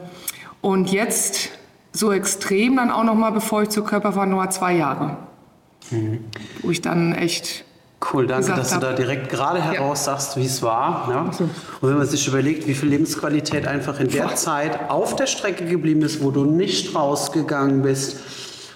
und 0.62 0.90
jetzt 0.90 1.50
so 1.92 2.10
extrem 2.10 2.76
dann 2.76 2.90
auch 2.90 3.04
noch 3.04 3.14
mal, 3.14 3.30
bevor 3.30 3.64
ich 3.64 3.68
zur 3.68 3.84
Körperverwandlung 3.84 4.40
war, 4.40 4.48
zwei 4.48 4.74
Jahre. 4.74 5.18
Mhm. 5.90 6.24
Wo 6.62 6.70
ich 6.70 6.80
dann 6.80 7.12
echt 7.12 7.66
Cool, 8.12 8.26
danke, 8.26 8.52
dass 8.52 8.72
du 8.72 8.80
da 8.80 8.94
direkt 8.94 9.28
gerade 9.28 9.62
heraus 9.62 10.06
ja. 10.06 10.12
sagst, 10.12 10.36
wie 10.36 10.44
es 10.44 10.60
war. 10.60 11.06
Ja? 11.08 11.20
Und 11.80 11.88
wenn 11.88 11.98
man 11.98 12.06
sich 12.06 12.26
überlegt, 12.26 12.66
wie 12.66 12.74
viel 12.74 12.88
Lebensqualität 12.88 13.66
einfach 13.68 14.00
in 14.00 14.08
der 14.08 14.34
Zeit 14.34 14.90
auf 14.90 15.14
der 15.14 15.26
Strecke 15.26 15.64
geblieben 15.66 16.02
ist, 16.02 16.22
wo 16.22 16.32
du 16.32 16.44
nicht 16.44 16.96
rausgegangen 16.96 17.82
bist, 17.82 18.16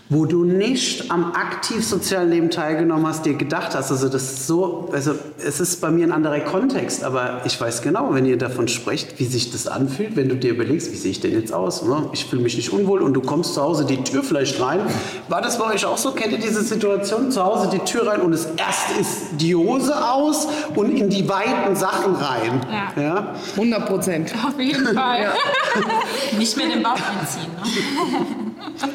wo 0.08 0.24
du 0.24 0.44
nicht 0.44 1.10
am 1.10 1.32
aktiv 1.32 1.84
sozialen 1.84 2.30
Leben 2.30 2.50
teilgenommen 2.50 3.06
hast, 3.06 3.26
dir 3.26 3.34
gedacht 3.34 3.74
hast, 3.74 3.90
also 3.90 4.08
das 4.08 4.22
ist 4.22 4.46
so, 4.46 4.88
also 4.92 5.14
es 5.44 5.58
ist 5.58 5.80
bei 5.80 5.90
mir 5.90 6.06
ein 6.06 6.12
anderer 6.12 6.40
Kontext, 6.40 7.02
aber 7.02 7.42
ich 7.44 7.60
weiß 7.60 7.82
genau, 7.82 8.14
wenn 8.14 8.24
ihr 8.24 8.38
davon 8.38 8.68
sprecht, 8.68 9.18
wie 9.18 9.24
sich 9.24 9.50
das 9.50 9.66
anfühlt, 9.66 10.14
wenn 10.14 10.28
du 10.28 10.36
dir 10.36 10.52
überlegst, 10.52 10.92
wie 10.92 10.96
sehe 10.96 11.10
ich 11.10 11.20
denn 11.20 11.32
jetzt 11.32 11.52
aus? 11.52 11.82
Ne? 11.82 12.08
Ich 12.12 12.26
fühle 12.26 12.42
mich 12.42 12.56
nicht 12.56 12.72
unwohl 12.72 13.02
und 13.02 13.14
du 13.14 13.20
kommst 13.20 13.54
zu 13.54 13.62
Hause 13.62 13.84
die 13.84 14.02
Tür 14.04 14.22
vielleicht 14.22 14.60
rein. 14.60 14.80
War 15.28 15.42
das 15.42 15.58
bei 15.58 15.74
euch 15.74 15.84
auch 15.84 15.98
so? 15.98 16.12
Kennt 16.12 16.32
ihr 16.32 16.38
diese 16.38 16.62
Situation? 16.62 17.32
Zu 17.32 17.44
Hause 17.44 17.68
die 17.72 17.80
Tür 17.80 18.06
rein 18.06 18.20
und 18.20 18.32
es 18.32 18.46
erst 18.56 19.00
ist 19.00 19.40
die 19.40 19.56
Hose 19.56 19.92
aus 20.08 20.46
und 20.76 20.96
in 20.96 21.08
die 21.08 21.28
weiten 21.28 21.74
Sachen 21.74 22.14
rein. 22.14 22.60
Ja. 22.96 23.02
ja? 23.02 23.34
100 23.56 23.86
Prozent. 23.86 24.34
Auf 24.46 24.58
jeden 24.60 24.94
Fall. 24.94 25.22
Ja. 25.22 25.32
nicht 26.38 26.56
mehr 26.56 26.68
den 26.68 26.82
Bauch 26.82 26.92
einziehen. 26.92 27.50
Ne? 27.56 28.45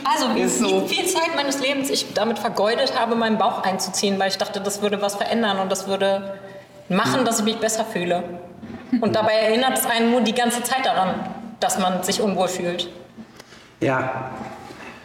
Also 0.03 0.35
wie, 0.35 0.47
so. 0.47 0.87
viel 0.87 1.05
Zeit 1.05 1.35
meines 1.35 1.59
Lebens 1.59 1.89
ich 1.89 2.13
damit 2.13 2.39
vergeudet 2.39 2.99
habe, 2.99 3.15
meinen 3.15 3.37
Bauch 3.37 3.63
einzuziehen, 3.63 4.19
weil 4.19 4.29
ich 4.29 4.37
dachte, 4.37 4.61
das 4.61 4.81
würde 4.81 5.01
was 5.01 5.15
verändern 5.15 5.59
und 5.59 5.71
das 5.71 5.87
würde 5.87 6.39
machen, 6.89 7.25
dass 7.25 7.39
ich 7.39 7.45
mich 7.45 7.57
besser 7.57 7.85
fühle. 7.85 8.23
Und 8.99 9.15
dabei 9.15 9.33
erinnert 9.33 9.77
es 9.77 9.85
einen 9.85 10.11
nur 10.11 10.21
die 10.21 10.33
ganze 10.33 10.61
Zeit 10.63 10.85
daran, 10.85 11.15
dass 11.59 11.79
man 11.79 12.03
sich 12.03 12.21
unwohl 12.21 12.47
fühlt. 12.47 12.89
Ja, 13.79 14.31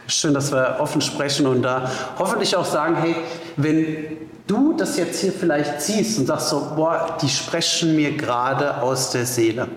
schön, 0.06 0.34
dass 0.34 0.52
wir 0.52 0.76
offen 0.80 1.00
sprechen 1.00 1.46
und 1.46 1.62
da 1.62 1.90
hoffentlich 2.18 2.56
auch 2.56 2.64
sagen, 2.64 2.96
hey, 2.96 3.14
wenn 3.56 4.28
du 4.46 4.74
das 4.74 4.96
jetzt 4.96 5.20
hier 5.20 5.32
vielleicht 5.32 5.80
siehst 5.80 6.18
und 6.18 6.26
sagst 6.26 6.50
so, 6.50 6.72
boah, 6.76 7.16
die 7.20 7.28
sprechen 7.28 7.96
mir 7.96 8.16
gerade 8.16 8.82
aus 8.82 9.10
der 9.10 9.26
Seele 9.26 9.68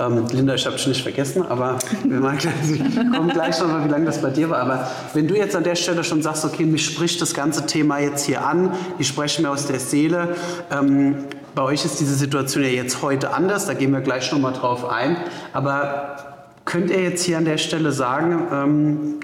Ähm, 0.00 0.26
Linda, 0.30 0.54
ich 0.54 0.64
habe 0.64 0.76
dich 0.76 0.86
nicht 0.86 1.02
vergessen, 1.02 1.44
aber 1.48 1.78
wir 2.04 2.20
kommen 3.16 3.30
gleich 3.30 3.58
nochmal, 3.58 3.84
wie 3.84 3.88
lange 3.88 4.06
das 4.06 4.22
bei 4.22 4.30
dir 4.30 4.48
war. 4.48 4.60
Aber 4.60 4.88
wenn 5.12 5.26
du 5.26 5.36
jetzt 5.36 5.56
an 5.56 5.64
der 5.64 5.74
Stelle 5.74 6.04
schon 6.04 6.22
sagst, 6.22 6.44
okay, 6.44 6.64
mich 6.64 6.84
spricht 6.84 7.20
das 7.20 7.34
ganze 7.34 7.66
Thema 7.66 7.98
jetzt 7.98 8.24
hier 8.24 8.46
an, 8.46 8.72
ich 8.98 9.08
spreche 9.08 9.42
mir 9.42 9.50
aus 9.50 9.66
der 9.66 9.80
Seele. 9.80 10.36
Ähm, 10.70 11.24
bei 11.56 11.62
euch 11.62 11.84
ist 11.84 11.98
diese 11.98 12.14
Situation 12.14 12.62
ja 12.62 12.70
jetzt 12.70 13.02
heute 13.02 13.34
anders, 13.34 13.66
da 13.66 13.74
gehen 13.74 13.92
wir 13.92 14.00
gleich 14.00 14.30
nochmal 14.30 14.52
drauf 14.52 14.88
ein. 14.88 15.16
Aber 15.52 16.16
könnt 16.64 16.90
ihr 16.90 17.02
jetzt 17.02 17.24
hier 17.24 17.38
an 17.38 17.44
der 17.44 17.58
Stelle 17.58 17.90
sagen, 17.90 18.46
ähm, 18.52 19.14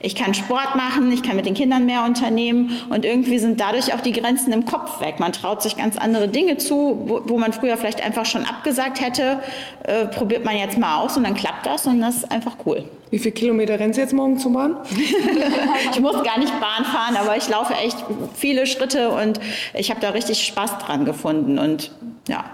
ich 0.00 0.14
kann 0.14 0.34
Sport 0.34 0.74
machen, 0.76 1.12
ich 1.12 1.22
kann 1.22 1.36
mit 1.36 1.46
den 1.46 1.54
Kindern 1.54 1.86
mehr 1.86 2.04
unternehmen 2.04 2.78
und 2.90 3.04
irgendwie 3.04 3.38
sind 3.38 3.60
dadurch 3.60 3.94
auch 3.94 4.00
die 4.00 4.12
Grenzen 4.12 4.52
im 4.52 4.64
Kopf 4.64 5.00
weg. 5.00 5.20
Man 5.20 5.32
traut 5.32 5.62
sich 5.62 5.76
ganz 5.76 5.96
andere 5.96 6.28
Dinge 6.28 6.56
zu, 6.58 7.02
wo, 7.06 7.20
wo 7.24 7.38
man 7.38 7.52
früher 7.52 7.76
vielleicht 7.76 8.04
einfach 8.04 8.26
schon 8.26 8.44
abgesagt 8.44 9.00
hätte, 9.00 9.40
äh, 9.84 10.06
probiert 10.06 10.44
man 10.44 10.56
jetzt 10.56 10.78
mal 10.78 10.98
aus 10.98 11.16
und 11.16 11.24
dann 11.24 11.34
klappt 11.34 11.66
das 11.66 11.86
und 11.86 12.00
das 12.00 12.16
ist 12.16 12.32
einfach 12.32 12.56
cool. 12.66 12.84
Wie 13.10 13.18
viele 13.18 13.32
Kilometer 13.32 13.78
rennst 13.78 13.98
du 13.98 14.02
jetzt 14.02 14.14
morgen 14.14 14.38
zur 14.38 14.52
Bahn? 14.52 14.76
ich 15.92 16.00
muss 16.00 16.22
gar 16.22 16.38
nicht 16.38 16.52
Bahn 16.60 16.84
fahren, 16.84 17.16
aber 17.16 17.36
ich 17.36 17.48
laufe 17.48 17.74
echt 17.74 17.96
viele 18.34 18.66
Schritte 18.66 19.10
und 19.10 19.40
ich 19.74 19.90
habe 19.90 20.00
da 20.00 20.10
richtig 20.10 20.44
Spaß 20.46 20.78
dran 20.78 21.04
gefunden 21.04 21.58
und 21.58 21.92
ja, 22.28 22.44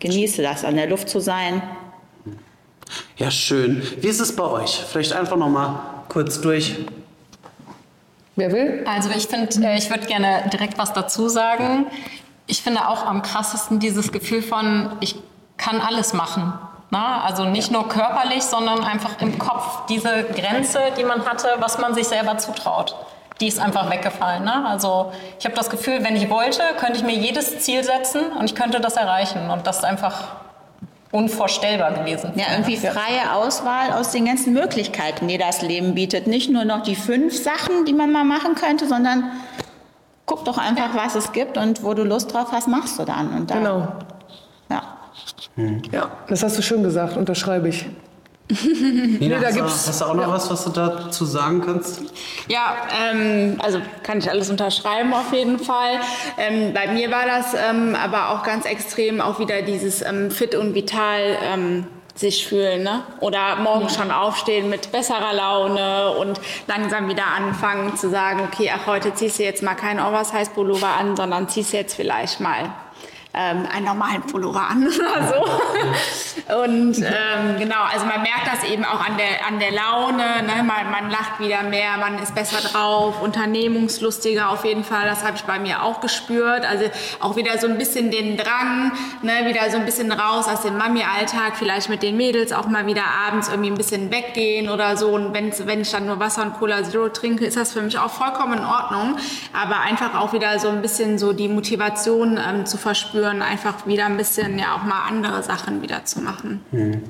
genieße 0.00 0.42
das, 0.42 0.64
an 0.64 0.76
der 0.76 0.88
Luft 0.88 1.08
zu 1.08 1.20
sein. 1.20 1.62
Ja, 3.16 3.30
schön. 3.30 3.82
Wie 4.00 4.08
ist 4.08 4.20
es 4.20 4.34
bei 4.34 4.44
euch? 4.44 4.82
Vielleicht 4.90 5.12
einfach 5.12 5.36
noch 5.36 5.48
mal 5.48 5.93
kurz 6.08 6.40
durch. 6.40 6.76
Wer 8.36 8.52
will? 8.52 8.84
Also 8.86 9.10
ich 9.10 9.26
finde, 9.26 9.48
äh, 9.66 9.78
ich 9.78 9.90
würde 9.90 10.06
gerne 10.06 10.48
direkt 10.52 10.76
was 10.78 10.92
dazu 10.92 11.28
sagen. 11.28 11.86
Ich 12.46 12.62
finde 12.62 12.88
auch 12.88 13.06
am 13.06 13.22
krassesten 13.22 13.78
dieses 13.78 14.12
Gefühl 14.12 14.42
von, 14.42 14.90
ich 15.00 15.16
kann 15.56 15.80
alles 15.80 16.12
machen. 16.12 16.52
Na, 16.90 17.22
also 17.22 17.44
nicht 17.44 17.70
nur 17.70 17.88
körperlich, 17.88 18.42
sondern 18.42 18.84
einfach 18.84 19.20
im 19.20 19.38
Kopf. 19.38 19.86
Diese 19.88 20.24
Grenze, 20.24 20.78
die 20.98 21.04
man 21.04 21.24
hatte, 21.26 21.48
was 21.58 21.78
man 21.78 21.94
sich 21.94 22.06
selber 22.06 22.38
zutraut, 22.38 22.94
die 23.40 23.48
ist 23.48 23.58
einfach 23.58 23.90
weggefallen. 23.90 24.44
Ne? 24.44 24.66
Also 24.66 25.12
ich 25.38 25.44
habe 25.44 25.56
das 25.56 25.70
Gefühl, 25.70 26.04
wenn 26.04 26.14
ich 26.14 26.30
wollte, 26.30 26.62
könnte 26.78 26.98
ich 26.98 27.02
mir 27.02 27.16
jedes 27.16 27.60
Ziel 27.60 27.82
setzen 27.82 28.32
und 28.38 28.44
ich 28.44 28.54
könnte 28.54 28.80
das 28.80 28.96
erreichen. 28.96 29.50
Und 29.50 29.66
das 29.66 29.78
ist 29.78 29.84
einfach 29.84 30.43
unvorstellbar 31.14 31.92
gewesen. 31.92 32.32
Ja, 32.34 32.46
irgendwie 32.50 32.76
freie 32.76 33.32
Auswahl 33.34 33.92
aus 33.92 34.10
den 34.10 34.24
ganzen 34.24 34.52
Möglichkeiten, 34.52 35.28
die 35.28 35.38
das 35.38 35.62
Leben 35.62 35.94
bietet. 35.94 36.26
Nicht 36.26 36.50
nur 36.50 36.64
noch 36.64 36.82
die 36.82 36.96
fünf 36.96 37.40
Sachen, 37.40 37.84
die 37.86 37.92
man 37.92 38.10
mal 38.10 38.24
machen 38.24 38.56
könnte, 38.56 38.88
sondern 38.88 39.30
guck 40.26 40.44
doch 40.44 40.58
einfach, 40.58 40.96
was 40.96 41.14
es 41.14 41.30
gibt 41.30 41.56
und 41.56 41.84
wo 41.84 41.94
du 41.94 42.02
Lust 42.02 42.34
drauf 42.34 42.48
hast, 42.50 42.66
machst 42.66 42.98
du 42.98 43.04
dann. 43.04 43.32
Und 43.32 43.48
dann 43.48 43.58
genau. 43.58 43.88
Ja. 44.68 44.82
Ja, 45.92 46.10
das 46.26 46.42
hast 46.42 46.58
du 46.58 46.62
schön 46.62 46.82
gesagt, 46.82 47.16
unterschreibe 47.16 47.68
ich. 47.68 47.86
Nina, 48.48 49.18
nee, 49.18 49.28
da 49.28 49.46
hast, 49.46 49.54
gibt's, 49.54 49.84
du, 49.84 49.88
hast 49.88 50.00
du 50.02 50.04
auch 50.04 50.14
noch 50.14 50.22
ja. 50.22 50.32
was, 50.32 50.50
was 50.50 50.64
du 50.64 50.70
dazu 50.70 51.24
sagen 51.24 51.62
kannst? 51.64 52.02
Ja, 52.46 52.76
ähm, 53.10 53.58
also 53.62 53.80
kann 54.02 54.18
ich 54.18 54.28
alles 54.28 54.50
unterschreiben 54.50 55.14
auf 55.14 55.32
jeden 55.32 55.58
Fall. 55.58 55.98
Ähm, 56.36 56.74
bei 56.74 56.88
mir 56.88 57.10
war 57.10 57.24
das 57.24 57.54
ähm, 57.54 57.96
aber 57.96 58.30
auch 58.30 58.42
ganz 58.42 58.66
extrem 58.66 59.22
auch 59.22 59.38
wieder 59.38 59.62
dieses 59.62 60.02
ähm, 60.02 60.30
fit 60.30 60.54
und 60.54 60.74
vital 60.74 61.38
ähm, 61.42 61.86
sich 62.14 62.46
fühlen, 62.46 62.82
ne? 62.82 63.02
Oder 63.20 63.56
morgen 63.56 63.88
schon 63.88 64.10
aufstehen 64.10 64.68
mit 64.68 64.92
besserer 64.92 65.32
Laune 65.32 66.10
und 66.10 66.38
langsam 66.66 67.08
wieder 67.08 67.26
anfangen 67.26 67.96
zu 67.96 68.10
sagen, 68.10 68.42
okay, 68.52 68.70
ach, 68.72 68.86
heute 68.86 69.14
ziehst 69.14 69.38
du 69.38 69.42
jetzt 69.42 69.62
mal 69.62 69.74
keinen 69.74 70.00
Oversize-Pullover 70.00 70.88
an, 70.88 71.16
sondern 71.16 71.48
ziehst 71.48 71.72
jetzt 71.72 71.94
vielleicht 71.94 72.40
mal 72.40 72.72
ähm, 73.34 73.66
einen 73.70 73.84
normalen 73.84 74.22
Pullover 74.22 74.68
an 74.68 74.86
oder 74.86 75.28
so. 75.28 76.54
Und 76.62 76.98
ähm, 76.98 77.58
genau, 77.58 77.82
also 77.90 78.06
man 78.06 78.22
merkt 78.22 78.46
das 78.46 78.64
eben 78.68 78.84
auch 78.84 79.00
an 79.00 79.16
der, 79.16 79.46
an 79.46 79.58
der 79.58 79.72
Laune. 79.72 80.42
Ne? 80.42 80.62
Man, 80.62 80.90
man 80.90 81.10
lacht 81.10 81.40
wieder 81.40 81.62
mehr, 81.62 81.96
man 81.98 82.18
ist 82.18 82.34
besser 82.34 82.60
drauf, 82.68 83.20
unternehmungslustiger 83.22 84.50
auf 84.50 84.64
jeden 84.64 84.84
Fall. 84.84 85.06
Das 85.06 85.24
habe 85.24 85.36
ich 85.36 85.42
bei 85.42 85.58
mir 85.58 85.82
auch 85.82 86.00
gespürt. 86.00 86.64
Also 86.64 86.84
auch 87.20 87.36
wieder 87.36 87.58
so 87.58 87.66
ein 87.66 87.76
bisschen 87.76 88.10
den 88.10 88.36
Drang, 88.36 88.92
ne? 89.22 89.46
wieder 89.46 89.68
so 89.70 89.78
ein 89.78 89.84
bisschen 89.84 90.12
raus 90.12 90.46
aus 90.46 90.62
dem 90.62 90.76
Mami-Alltag, 90.76 91.56
vielleicht 91.56 91.88
mit 91.88 92.02
den 92.02 92.16
Mädels 92.16 92.52
auch 92.52 92.66
mal 92.66 92.86
wieder 92.86 93.04
abends 93.26 93.48
irgendwie 93.48 93.70
ein 93.70 93.76
bisschen 93.76 94.12
weggehen 94.12 94.68
oder 94.68 94.96
so. 94.96 95.08
Und 95.08 95.34
wenn, 95.34 95.52
wenn 95.66 95.80
ich 95.80 95.90
dann 95.90 96.06
nur 96.06 96.20
Wasser 96.20 96.42
und 96.42 96.54
Cola 96.54 96.84
Zero 96.84 97.08
trinke, 97.08 97.46
ist 97.46 97.56
das 97.56 97.72
für 97.72 97.82
mich 97.82 97.98
auch 97.98 98.10
vollkommen 98.10 98.58
in 98.58 98.64
Ordnung. 98.64 99.16
Aber 99.52 99.80
einfach 99.80 100.14
auch 100.14 100.32
wieder 100.32 100.58
so 100.58 100.68
ein 100.68 100.82
bisschen 100.82 101.18
so 101.18 101.32
die 101.32 101.48
Motivation 101.48 102.38
ähm, 102.38 102.66
zu 102.66 102.76
verspüren 102.76 103.23
führen, 103.24 103.42
einfach 103.42 103.86
wieder 103.86 104.06
ein 104.06 104.16
bisschen 104.16 104.58
ja 104.58 104.76
auch 104.76 104.84
mal 104.84 105.08
andere 105.08 105.42
Sachen 105.42 105.82
wieder 105.82 106.04
zu 106.04 106.20
machen. 106.20 106.60
Hm. 106.70 107.02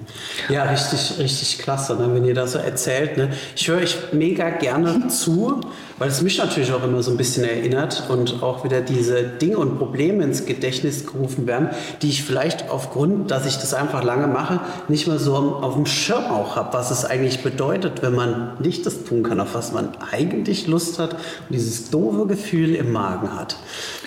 Ja, 0.48 0.64
richtig, 0.64 1.18
richtig 1.18 1.58
klasse, 1.58 1.96
ne, 1.96 2.08
wenn 2.12 2.24
ihr 2.24 2.34
das 2.34 2.52
so 2.52 2.58
erzählt. 2.58 3.16
Ne? 3.16 3.30
Ich 3.56 3.68
höre 3.68 3.78
euch 3.78 3.96
mega 4.12 4.50
gerne 4.50 5.08
zu, 5.08 5.60
weil 5.98 6.08
es 6.08 6.22
mich 6.22 6.38
natürlich 6.38 6.72
auch 6.72 6.84
immer 6.84 7.02
so 7.02 7.10
ein 7.10 7.16
bisschen 7.16 7.44
erinnert 7.44 8.04
und 8.08 8.42
auch 8.42 8.64
wieder 8.64 8.80
diese 8.80 9.22
Dinge 9.24 9.58
und 9.58 9.78
Probleme 9.78 10.22
ins 10.24 10.46
Gedächtnis 10.46 11.06
gerufen 11.06 11.46
werden, 11.46 11.70
die 12.02 12.10
ich 12.10 12.22
vielleicht 12.22 12.70
aufgrund, 12.70 13.30
dass 13.30 13.46
ich 13.46 13.56
das 13.56 13.74
einfach 13.74 14.04
lange 14.04 14.26
mache, 14.26 14.60
nicht 14.88 15.06
mehr 15.06 15.18
so 15.18 15.34
auf 15.34 15.74
dem 15.74 15.86
Schirm 15.86 16.26
auch 16.26 16.56
habe, 16.56 16.72
was 16.74 16.90
es 16.90 17.04
eigentlich 17.04 17.42
bedeutet, 17.42 18.02
wenn 18.02 18.14
man 18.14 18.52
nicht 18.60 18.86
das 18.86 19.04
tun 19.04 19.22
kann, 19.22 19.40
auf 19.40 19.54
was 19.54 19.72
man 19.72 19.90
eigentlich 20.12 20.66
Lust 20.66 20.98
hat 20.98 21.14
und 21.14 21.20
dieses 21.50 21.90
doofe 21.90 22.26
Gefühl 22.26 22.74
im 22.74 22.92
Magen 22.92 23.34
hat. 23.34 23.56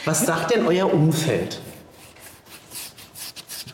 Was 0.05 0.25
sagt 0.25 0.53
denn 0.53 0.65
euer 0.65 0.93
Umfeld? 0.93 1.59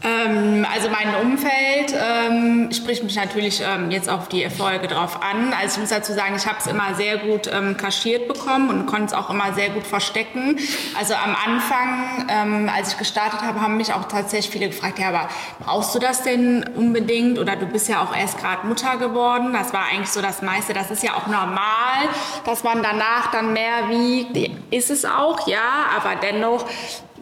Ähm, 0.03 0.65
also 0.73 0.89
mein 0.89 1.15
Umfeld 1.21 1.93
ähm, 1.97 2.69
spricht 2.73 3.03
mich 3.03 3.15
natürlich 3.15 3.61
ähm, 3.61 3.89
jetzt 3.89 4.09
auf 4.09 4.27
die 4.27 4.43
Erfolge 4.43 4.87
drauf 4.87 5.21
an. 5.21 5.53
Also 5.53 5.75
ich 5.75 5.79
muss 5.79 5.89
dazu 5.89 6.11
sagen, 6.13 6.35
ich 6.35 6.45
habe 6.45 6.57
es 6.59 6.67
immer 6.67 6.93
sehr 6.95 7.17
gut 7.17 7.49
ähm, 7.51 7.77
kaschiert 7.77 8.27
bekommen 8.27 8.69
und 8.69 8.85
konnte 8.85 9.05
es 9.05 9.13
auch 9.13 9.29
immer 9.29 9.53
sehr 9.53 9.69
gut 9.69 9.87
verstecken. 9.87 10.57
Also 10.97 11.13
am 11.13 11.35
Anfang, 11.35 12.27
ähm, 12.29 12.69
als 12.75 12.93
ich 12.93 12.97
gestartet 12.97 13.41
habe, 13.41 13.61
haben 13.61 13.77
mich 13.77 13.93
auch 13.93 14.05
tatsächlich 14.05 14.49
viele 14.49 14.67
gefragt, 14.67 14.99
ja, 14.99 15.07
aber 15.09 15.29
brauchst 15.59 15.95
du 15.95 15.99
das 15.99 16.23
denn 16.23 16.65
unbedingt? 16.75 17.39
Oder 17.39 17.55
du 17.55 17.65
bist 17.65 17.87
ja 17.87 18.03
auch 18.03 18.15
erst 18.15 18.39
gerade 18.39 18.67
Mutter 18.67 18.97
geworden. 18.97 19.53
Das 19.53 19.71
war 19.73 19.85
eigentlich 19.85 20.09
so 20.09 20.21
das 20.21 20.41
meiste. 20.41 20.73
Das 20.73 20.91
ist 20.91 21.03
ja 21.03 21.13
auch 21.15 21.27
normal, 21.27 22.09
dass 22.45 22.63
man 22.63 22.83
danach 22.83 23.31
dann 23.31 23.53
mehr 23.53 23.89
wiegt. 23.89 24.51
Ist 24.69 24.89
es 24.89 25.05
auch, 25.05 25.47
ja, 25.47 25.85
aber 25.95 26.15
dennoch 26.21 26.65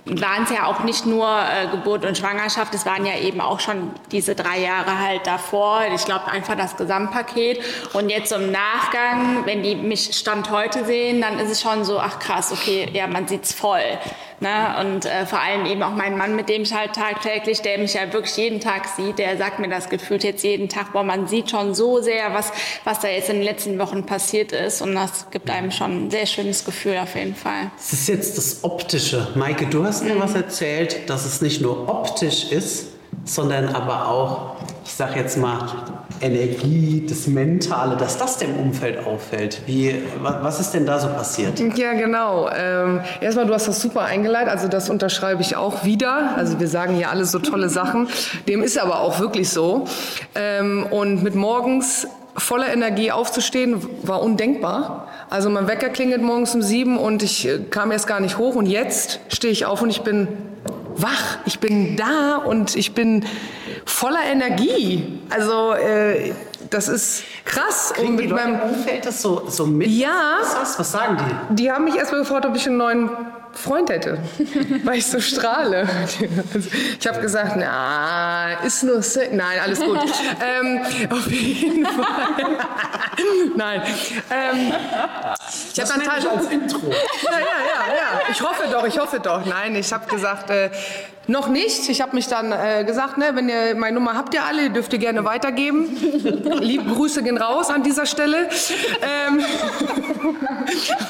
waren 0.06 0.44
es 0.44 0.50
ja 0.50 0.66
auch 0.66 0.84
nicht 0.84 1.06
nur 1.06 1.28
äh, 1.28 1.68
Geburt 1.68 2.06
und 2.06 2.18
Schwangerschaft, 2.18 2.74
es 2.74 2.86
waren 2.86 3.06
ja 3.06 3.18
eben 3.20 3.40
auch 3.40 3.60
schon 3.60 3.92
diese 4.12 4.36
drei 4.36 4.60
Jahre 4.60 4.98
halt 4.98 5.28
davor. 5.28 5.82
Ich 5.94 6.06
glaube 6.06 6.28
einfach 6.28 6.56
das 6.56 6.76
Gesamtpaket. 6.76 7.62
Und 7.94 8.10
jetzt 8.10 8.32
im 8.32 8.52
Nachgang, 8.52 9.46
wenn 9.46 9.62
die 9.62 9.76
mich 9.76 10.12
Stand 10.14 10.50
heute 10.50 10.86
sehen, 10.86 11.22
dann 11.22 11.40
ist 11.40 11.52
es 11.52 11.62
schon 11.62 11.84
so, 11.84 12.00
ach 12.00 12.20
krass, 12.20 12.52
okay, 12.52 12.90
ja, 12.94 13.08
man 13.08 13.28
sieht's 13.28 13.54
voll. 13.54 14.00
Ne? 14.42 14.76
Und 14.80 15.06
äh, 15.06 15.28
vor 15.28 15.40
allem 15.40 15.68
eben 15.68 15.84
auch 15.84 15.94
mein 15.94 16.18
Mann, 16.18 16.36
mit 16.36 16.50
dem 16.50 16.64
ich 16.64 16.74
halt 16.74 16.94
tagtäglich, 16.94 17.62
der 17.62 17.78
mich 17.78 17.94
ja 17.94 18.12
wirklich 18.12 18.36
jeden 18.38 18.60
Tag 18.60 18.88
sieht, 18.88 19.20
der 19.20 19.38
sagt 19.38 19.60
mir 19.60 19.70
das 19.70 19.88
gefühlt 19.88 20.24
jetzt 20.24 20.44
jeden 20.44 20.68
Tag, 20.68 20.94
boah, 20.94 21.04
man 21.04 21.28
sieht 21.28 21.52
schon 21.52 21.76
so 21.76 22.02
sehr, 22.02 22.34
was, 22.34 22.52
was 22.84 23.00
da 23.02 23.08
jetzt 23.08 23.30
in 23.30 23.36
den 23.36 23.46
letzten 23.46 23.78
Wochen 23.78 24.04
passiert 24.08 24.52
ist. 24.52 24.82
Und 24.82 24.96
das 24.96 25.30
gibt 25.30 25.48
einem 25.52 25.70
schon 25.70 26.08
ein 26.08 26.12
sehr 26.12 26.26
schönes 26.26 26.66
Gefühl 26.66 26.98
auf 26.98 27.16
jeden 27.16 27.36
Fall. 27.36 27.70
Das 27.78 27.94
ist 27.94 28.08
jetzt 28.08 28.36
das 28.36 28.64
Optische. 28.64 29.28
Maike, 29.36 29.68
du 29.68 29.86
hast 29.86 30.04
mir 30.04 30.20
was 30.20 30.34
erzählt, 30.34 31.08
dass 31.08 31.26
es 31.26 31.42
nicht 31.42 31.62
nur 31.62 31.88
optisch 31.88 32.52
ist, 32.52 32.88
sondern 33.26 33.70
aber 33.70 34.08
auch, 34.08 34.56
ich 34.84 34.94
sag 34.94 35.16
jetzt 35.16 35.38
mal, 35.38 35.60
Energie, 36.22 37.06
das 37.08 37.28
Mentale, 37.28 37.96
dass 37.98 38.18
das 38.18 38.38
dem 38.38 38.56
Umfeld 38.56 39.06
auffällt. 39.06 39.62
Wie, 39.66 39.96
was 40.22 40.60
ist 40.60 40.72
denn 40.72 40.86
da 40.86 41.00
so 41.00 41.08
passiert? 41.08 41.60
Ja, 41.78 41.94
genau. 41.94 42.50
Ähm, 42.56 43.02
erstmal, 43.22 43.46
du 43.46 43.54
hast 43.54 43.68
das 43.68 43.82
super 43.82 44.02
eingeleitet, 44.02 44.50
also 44.50 44.68
das 44.68 44.90
unterschreibe 44.90 45.42
ich 45.42 45.56
auch 45.56 45.84
wieder. 45.84 46.36
Also 46.36 46.60
wir 46.60 46.68
sagen 46.68 46.96
hier 46.96 47.10
alle 47.10 47.26
so 47.26 47.40
tolle 47.40 47.70
Sachen. 47.70 48.08
Dem 48.48 48.64
ist 48.64 48.78
aber 48.78 49.02
auch 49.02 49.20
wirklich 49.20 49.50
so. 49.50 49.86
Ähm, 50.36 50.86
und 50.90 51.24
mit 51.24 51.36
morgens 51.36 52.08
voller 52.36 52.72
Energie 52.74 53.12
aufzustehen, 53.12 53.82
war 54.04 54.22
undenkbar. 54.22 55.08
Also 55.30 55.50
mein 55.50 55.68
Wecker 55.68 55.90
klingelt 55.90 56.22
morgens 56.22 56.56
um 56.56 56.62
sieben 56.62 56.98
und 56.98 57.24
ich 57.24 57.48
äh, 57.48 57.60
kam 57.70 57.92
erst 57.92 58.08
gar 58.08 58.20
nicht 58.20 58.38
hoch 58.38 58.56
und 58.56 58.66
jetzt 58.66 59.20
stehe 59.30 59.52
ich 59.52 59.66
auf 59.66 59.82
und 59.82 59.90
ich 59.90 60.02
bin 60.02 60.28
wach, 61.02 61.38
ich 61.46 61.60
bin 61.60 61.96
da 61.98 62.38
und 62.38 62.76
ich 62.76 62.94
bin 62.94 63.26
voller 63.86 64.24
Energie. 64.24 65.20
Also 65.30 65.74
äh, 65.74 66.34
das 66.70 66.88
ist 66.88 67.24
krass. 67.46 67.94
Kriegen 67.94 68.12
und 68.12 68.18
die 68.18 68.24
mit 68.24 68.32
Leute 68.32 68.44
meinem, 68.44 68.62
Umfeld 68.62 69.06
das 69.06 69.22
so, 69.22 69.44
so 69.48 69.66
mit? 69.66 69.88
Ja. 69.88 70.40
Was, 70.42 70.80
was 70.80 70.92
sagen 70.92 71.18
die? 71.50 71.56
die 71.56 71.72
haben 71.72 71.86
mich 71.86 71.96
erstmal 71.96 72.22
gefragt, 72.22 72.46
ob 72.46 72.56
ich 72.56 72.68
einen 72.68 72.78
neuen 72.78 73.10
Freund 73.54 73.90
hätte, 73.90 74.18
weil 74.84 74.98
ich 75.00 75.08
so 75.08 75.20
strahle. 75.20 75.88
Ich 77.00 77.08
habe 77.08 77.20
gesagt, 77.22 77.56
na, 77.58 78.54
ist 78.66 78.84
nur, 78.84 79.02
se- 79.02 79.30
nein, 79.32 79.60
alles 79.64 79.80
gut. 79.80 80.00
ähm, 80.42 80.82
auf 81.12 81.28
jeden 81.30 81.86
Fall. 81.86 82.58
nein. 83.56 83.82
Ähm, 84.30 84.74
ich 85.74 85.80
habe 85.80 85.90
dann 85.90 86.02
teilweise 86.02 86.32
als 86.32 86.48
Intro. 86.48 86.80
ja, 86.90 87.32
ja, 87.32 87.38
ja, 87.40 87.94
ja. 87.96 88.22
Ich 88.32 88.42
hoffe 88.42 88.64
doch, 88.72 88.86
ich 88.86 88.98
hoffe 89.00 89.20
doch. 89.20 89.46
Nein, 89.46 89.76
ich 89.76 89.92
habe 89.92 90.08
gesagt, 90.08 90.50
äh, 90.50 90.70
noch 91.28 91.48
nicht. 91.50 91.88
Ich 91.88 92.02
habe 92.02 92.16
mich 92.16 92.28
dann 92.28 92.52
äh, 92.52 92.84
gesagt, 92.84 93.18
ne, 93.18 93.32
wenn 93.36 93.48
ihr 93.48 93.76
meine 93.76 93.94
Nummer 93.96 94.16
habt 94.16 94.34
ihr 94.34 94.44
alle, 94.44 94.70
dürft 94.72 94.92
ihr 94.94 95.00
gerne 95.00 95.24
weitergeben. 95.24 95.96
Liebe 96.62 96.92
Grüße 96.94 97.22
gehen 97.24 97.38
raus 97.38 97.70
an 97.70 97.84
dieser 97.84 98.06
Stelle. 98.06 98.50
Ähm, 99.02 99.44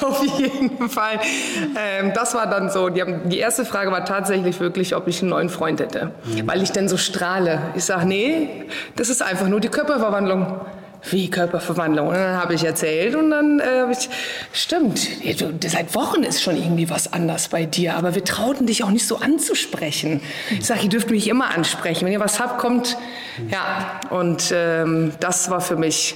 auf 0.02 0.22
jeden 0.38 0.88
Fall. 0.90 1.18
Ähm, 1.76 2.12
das 2.32 2.40
war 2.40 2.46
dann 2.46 2.70
so. 2.70 2.88
Die, 2.88 3.00
haben, 3.02 3.28
die 3.28 3.38
erste 3.38 3.64
Frage 3.64 3.90
war 3.92 4.04
tatsächlich 4.04 4.58
wirklich, 4.60 4.96
ob 4.96 5.06
ich 5.06 5.20
einen 5.20 5.30
neuen 5.30 5.48
Freund 5.48 5.80
hätte, 5.80 6.12
weil 6.46 6.62
ich 6.62 6.72
denn 6.72 6.88
so 6.88 6.96
strahle. 6.96 7.60
Ich 7.74 7.84
sage, 7.84 8.06
nee, 8.06 8.66
das 8.96 9.08
ist 9.10 9.22
einfach 9.22 9.48
nur 9.48 9.60
die 9.60 9.68
Körperverwandlung. 9.68 10.60
Wie 11.10 11.28
Körperverwandlung? 11.28 12.08
Und 12.08 12.14
dann 12.14 12.40
habe 12.40 12.54
ich 12.54 12.64
erzählt 12.64 13.16
und 13.16 13.30
dann 13.30 13.58
äh, 13.58 13.80
habe 13.80 13.92
ich, 13.92 14.08
stimmt, 14.52 15.00
seit 15.66 15.96
Wochen 15.96 16.22
ist 16.22 16.42
schon 16.42 16.56
irgendwie 16.56 16.88
was 16.88 17.12
anders 17.12 17.48
bei 17.48 17.66
dir, 17.66 17.96
aber 17.96 18.14
wir 18.14 18.22
trauten 18.22 18.68
dich 18.68 18.84
auch 18.84 18.90
nicht 18.90 19.08
so 19.08 19.16
anzusprechen. 19.16 20.20
Ich 20.50 20.64
sage, 20.64 20.84
ihr 20.84 20.88
dürft 20.88 21.10
mich 21.10 21.28
immer 21.28 21.52
ansprechen. 21.52 22.06
Wenn 22.06 22.12
ihr 22.12 22.20
was 22.20 22.38
habt, 22.38 22.58
kommt, 22.58 22.96
ja. 23.50 24.00
Und 24.10 24.54
ähm, 24.54 25.12
das 25.18 25.50
war 25.50 25.60
für 25.60 25.76
mich 25.76 26.14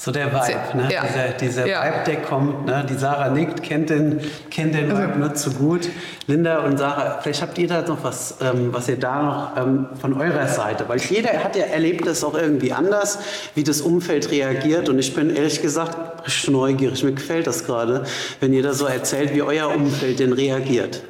So 0.00 0.12
der 0.12 0.32
Vibe, 0.32 0.76
ne? 0.76 0.88
Ja. 0.92 1.02
dieser, 1.04 1.28
dieser 1.30 1.66
Ja. 1.66 1.84
Vibe, 1.84 2.04
der 2.06 2.22
kommt. 2.22 2.66
Ne? 2.66 2.86
Die 2.88 2.94
Sarah 2.94 3.30
nickt, 3.30 3.64
kennt 3.64 3.90
den, 3.90 4.20
kennt 4.48 4.72
den 4.72 4.88
Vibe 4.88 5.18
nur 5.18 5.34
zu 5.34 5.50
gut. 5.50 5.88
Linda 6.28 6.60
und 6.60 6.78
Sarah, 6.78 7.18
vielleicht 7.20 7.42
habt 7.42 7.58
ihr 7.58 7.66
da 7.66 7.82
noch 7.82 8.04
was, 8.04 8.36
ähm, 8.40 8.72
was 8.72 8.88
ihr 8.88 8.96
da 8.96 9.22
noch 9.22 9.56
ähm, 9.56 9.86
von 10.00 10.14
eurer 10.14 10.46
Seite, 10.46 10.88
weil 10.88 11.00
jeder 11.00 11.42
hat 11.42 11.56
ja 11.56 11.64
erlebt 11.64 12.06
das 12.06 12.22
auch 12.22 12.34
irgendwie 12.34 12.72
anders, 12.72 13.18
wie 13.56 13.64
das 13.64 13.80
Umfeld 13.80 14.30
reagiert. 14.30 14.88
Und 14.88 15.00
ich 15.00 15.12
bin 15.16 15.34
ehrlich 15.34 15.60
gesagt 15.62 16.24
richtig 16.24 16.50
neugierig. 16.50 17.02
Mir 17.02 17.12
gefällt 17.12 17.48
das 17.48 17.64
gerade, 17.64 18.04
wenn 18.38 18.52
ihr 18.52 18.62
da 18.62 18.74
so 18.74 18.86
erzählt, 18.86 19.34
wie 19.34 19.42
euer 19.42 19.68
Umfeld 19.74 20.20
denn 20.20 20.32
reagiert. 20.32 21.02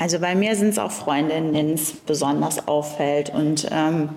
Also 0.00 0.18
bei 0.18 0.34
mir 0.34 0.56
sind 0.56 0.70
es 0.70 0.78
auch 0.80 0.90
Freundinnen, 0.90 1.52
denen 1.52 1.74
es 1.74 1.92
besonders 1.92 2.66
auffällt 2.66 3.30
und 3.30 3.68
ähm, 3.70 4.08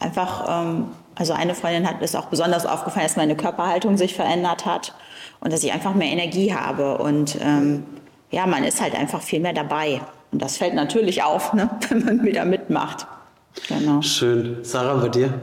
einfach, 0.00 0.62
ähm, 0.64 0.86
also 1.18 1.32
eine 1.32 1.54
Freundin 1.54 1.88
hat 1.88 1.96
es 2.00 2.14
auch 2.14 2.26
besonders 2.26 2.64
aufgefallen, 2.64 3.06
dass 3.06 3.16
meine 3.16 3.36
Körperhaltung 3.36 3.96
sich 3.96 4.14
verändert 4.14 4.64
hat 4.64 4.94
und 5.40 5.52
dass 5.52 5.62
ich 5.64 5.72
einfach 5.72 5.94
mehr 5.94 6.08
Energie 6.08 6.54
habe 6.54 6.98
und 6.98 7.36
ähm, 7.42 7.84
ja, 8.30 8.46
man 8.46 8.64
ist 8.64 8.80
halt 8.80 8.94
einfach 8.94 9.22
viel 9.22 9.40
mehr 9.40 9.52
dabei 9.52 10.00
und 10.32 10.40
das 10.40 10.56
fällt 10.56 10.74
natürlich 10.74 11.22
auf, 11.22 11.52
ne, 11.52 11.70
wenn 11.88 12.04
man 12.04 12.22
wieder 12.22 12.44
mitmacht. 12.44 13.06
Genau. 13.68 14.00
Schön. 14.02 14.58
Sarah, 14.62 14.94
bei 14.94 15.08
dir? 15.08 15.34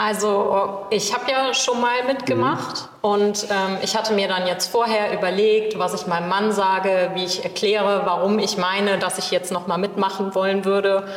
Also 0.00 0.86
ich 0.90 1.12
habe 1.12 1.28
ja 1.28 1.52
schon 1.52 1.80
mal 1.80 2.04
mitgemacht 2.06 2.88
und 3.02 3.48
ähm, 3.50 3.78
ich 3.82 3.96
hatte 3.96 4.14
mir 4.14 4.28
dann 4.28 4.46
jetzt 4.46 4.70
vorher 4.70 5.12
überlegt, 5.12 5.76
was 5.76 5.92
ich 5.92 6.06
meinem 6.06 6.28
Mann 6.28 6.52
sage, 6.52 7.10
wie 7.14 7.24
ich 7.24 7.42
erkläre, 7.42 8.02
warum 8.04 8.38
ich 8.38 8.56
meine, 8.56 8.98
dass 8.98 9.18
ich 9.18 9.32
jetzt 9.32 9.50
noch 9.50 9.66
mal 9.66 9.76
mitmachen 9.76 10.36
wollen 10.36 10.64
würde 10.64 11.08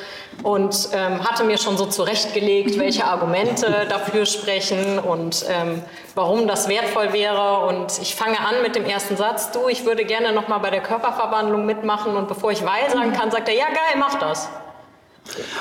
und 0.42 0.90
ähm, 0.94 1.24
hatte 1.24 1.44
mir 1.44 1.60
schon 1.60 1.78
so 1.78 1.86
zurechtgelegt, 1.86 2.80
welche 2.80 3.06
Argumente 3.06 3.86
dafür 3.90 4.26
sprechen 4.26 4.98
und 4.98 5.46
ähm, 5.48 5.84
warum 6.16 6.48
das 6.48 6.68
wertvoll 6.68 7.14
wäre. 7.14 7.68
Und 7.68 8.00
ich 8.02 8.16
fange 8.16 8.40
an 8.40 8.64
mit 8.64 8.76
dem 8.76 8.86
ersten 8.86 9.16
Satz: 9.16 9.52
Du, 9.52 9.68
ich 9.68 9.86
würde 9.86 10.06
gerne 10.06 10.34
noch 10.34 10.48
mal 10.48 10.58
bei 10.58 10.72
der 10.72 10.82
Körperverwandlung 10.82 11.68
mitmachen. 11.68 12.16
Und 12.16 12.28
bevor 12.28 12.52
ich 12.52 12.66
Weil 12.66 12.90
sagen 12.90 13.14
kann, 13.14 13.30
sagt 13.30 13.48
er: 13.48 13.54
Ja, 13.54 13.68
geil, 13.68 14.00
mach 14.00 14.16
das. 14.16 14.50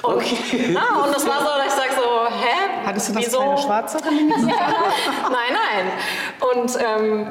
Und, 0.02 0.14
Okay. 0.16 0.76
ah, 0.76 1.04
und 1.04 1.14
das 1.14 1.26
war 1.26 1.38
so, 1.40 1.46
dass 1.46 1.66
ich 1.66 1.72
sage 1.72 1.90
so, 1.94 2.26
hä? 2.26 2.86
Hattest 2.86 3.08
du 3.08 3.12
das 3.14 3.26
Wieso? 3.26 3.38
kleine 3.38 3.58
Schwarze? 3.58 3.98
nein, 4.04 5.52
nein. 5.52 5.92
Und 6.52 6.78
ähm, 6.82 7.26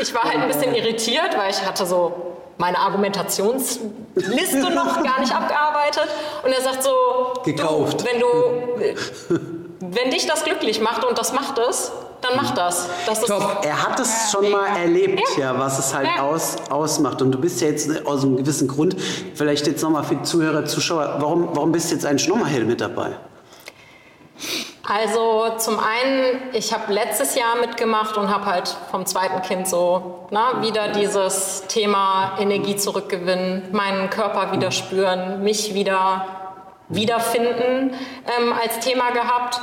ich 0.00 0.14
war 0.14 0.24
halt 0.24 0.36
ein 0.36 0.48
bisschen 0.48 0.74
irritiert, 0.74 1.36
weil 1.36 1.50
ich 1.50 1.64
hatte 1.64 1.86
so 1.86 2.36
meine 2.58 2.78
Argumentationsliste 2.78 4.70
noch 4.70 5.02
gar 5.02 5.20
nicht 5.20 5.34
abgearbeitet. 5.34 6.08
Und 6.44 6.52
er 6.52 6.60
sagt 6.60 6.82
so, 6.82 6.90
Gekauft. 7.44 8.00
Du, 8.00 8.04
wenn 8.06 8.20
du, 8.20 8.26
wenn 9.96 10.10
dich 10.10 10.26
das 10.26 10.44
glücklich 10.44 10.80
macht 10.80 11.04
und 11.04 11.18
das 11.18 11.32
macht 11.32 11.58
es, 11.58 11.92
dann 12.20 12.36
mach 12.36 12.50
das. 12.54 12.88
Das 13.06 13.20
Top. 13.22 13.60
Er 13.64 13.82
hat 13.86 13.98
es 14.00 14.30
schon 14.32 14.50
mal 14.50 14.66
erlebt, 14.76 15.22
ja, 15.36 15.52
Ja. 15.52 15.58
was 15.58 15.78
es 15.78 15.94
halt 15.94 16.08
Ja. 16.16 16.22
aus, 16.22 16.56
ausmacht. 16.70 17.22
Und 17.22 17.32
du 17.32 17.38
bist 17.38 17.60
ja 17.60 17.68
jetzt 17.68 18.04
aus 18.06 18.24
einem 18.24 18.36
gewissen 18.36 18.66
Grund, 18.68 18.96
vielleicht 19.34 19.66
jetzt 19.66 19.82
nochmal 19.82 20.04
für 20.04 20.16
die 20.16 20.22
Zuhörer, 20.22 20.64
Zuschauer, 20.64 21.16
warum, 21.18 21.48
warum 21.54 21.72
bist 21.72 21.90
du 21.90 21.94
jetzt 21.94 22.04
eigentlich 22.06 22.28
nochmal 22.28 22.48
hier 22.50 22.64
mit 22.64 22.80
dabei? 22.80 23.12
Also 24.90 25.48
zum 25.58 25.78
einen, 25.78 26.54
ich 26.54 26.72
habe 26.72 26.92
letztes 26.92 27.34
Jahr 27.34 27.56
mitgemacht 27.60 28.16
und 28.16 28.32
habe 28.32 28.46
halt 28.46 28.74
vom 28.90 29.04
zweiten 29.04 29.42
Kind 29.42 29.68
so 29.68 30.26
na, 30.30 30.62
wieder 30.62 30.88
dieses 30.88 31.64
Thema 31.68 32.36
Energie 32.38 32.74
zurückgewinnen, 32.76 33.64
meinen 33.72 34.08
Körper 34.08 34.50
wieder 34.52 34.70
spüren, 34.70 35.42
mich 35.42 35.74
wieder 35.74 36.24
wiederfinden 36.88 37.92
ähm, 38.38 38.54
als 38.54 38.78
Thema 38.80 39.10
gehabt. 39.10 39.60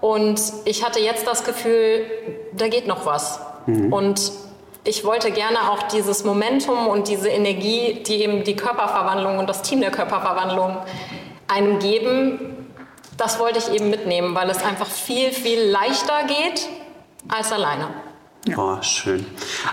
Und 0.00 0.40
ich 0.64 0.84
hatte 0.84 1.00
jetzt 1.00 1.26
das 1.26 1.44
Gefühl, 1.44 2.06
da 2.52 2.68
geht 2.68 2.86
noch 2.86 3.04
was. 3.06 3.40
Und 3.90 4.32
ich 4.84 5.04
wollte 5.04 5.30
gerne 5.30 5.70
auch 5.70 5.82
dieses 5.84 6.24
Momentum 6.24 6.86
und 6.86 7.08
diese 7.08 7.28
Energie, 7.28 8.02
die 8.06 8.22
eben 8.22 8.44
die 8.44 8.56
Körperverwandlung 8.56 9.38
und 9.38 9.46
das 9.46 9.62
Team 9.62 9.80
der 9.80 9.90
Körperverwandlung 9.90 10.78
einem 11.46 11.78
geben, 11.78 12.66
das 13.18 13.38
wollte 13.38 13.58
ich 13.58 13.70
eben 13.72 13.90
mitnehmen, 13.90 14.34
weil 14.34 14.48
es 14.48 14.64
einfach 14.64 14.86
viel, 14.86 15.32
viel 15.32 15.60
leichter 15.60 16.24
geht 16.26 16.68
als 17.28 17.52
alleine. 17.52 17.88
Boah, 18.54 18.82
schön. 18.82 19.24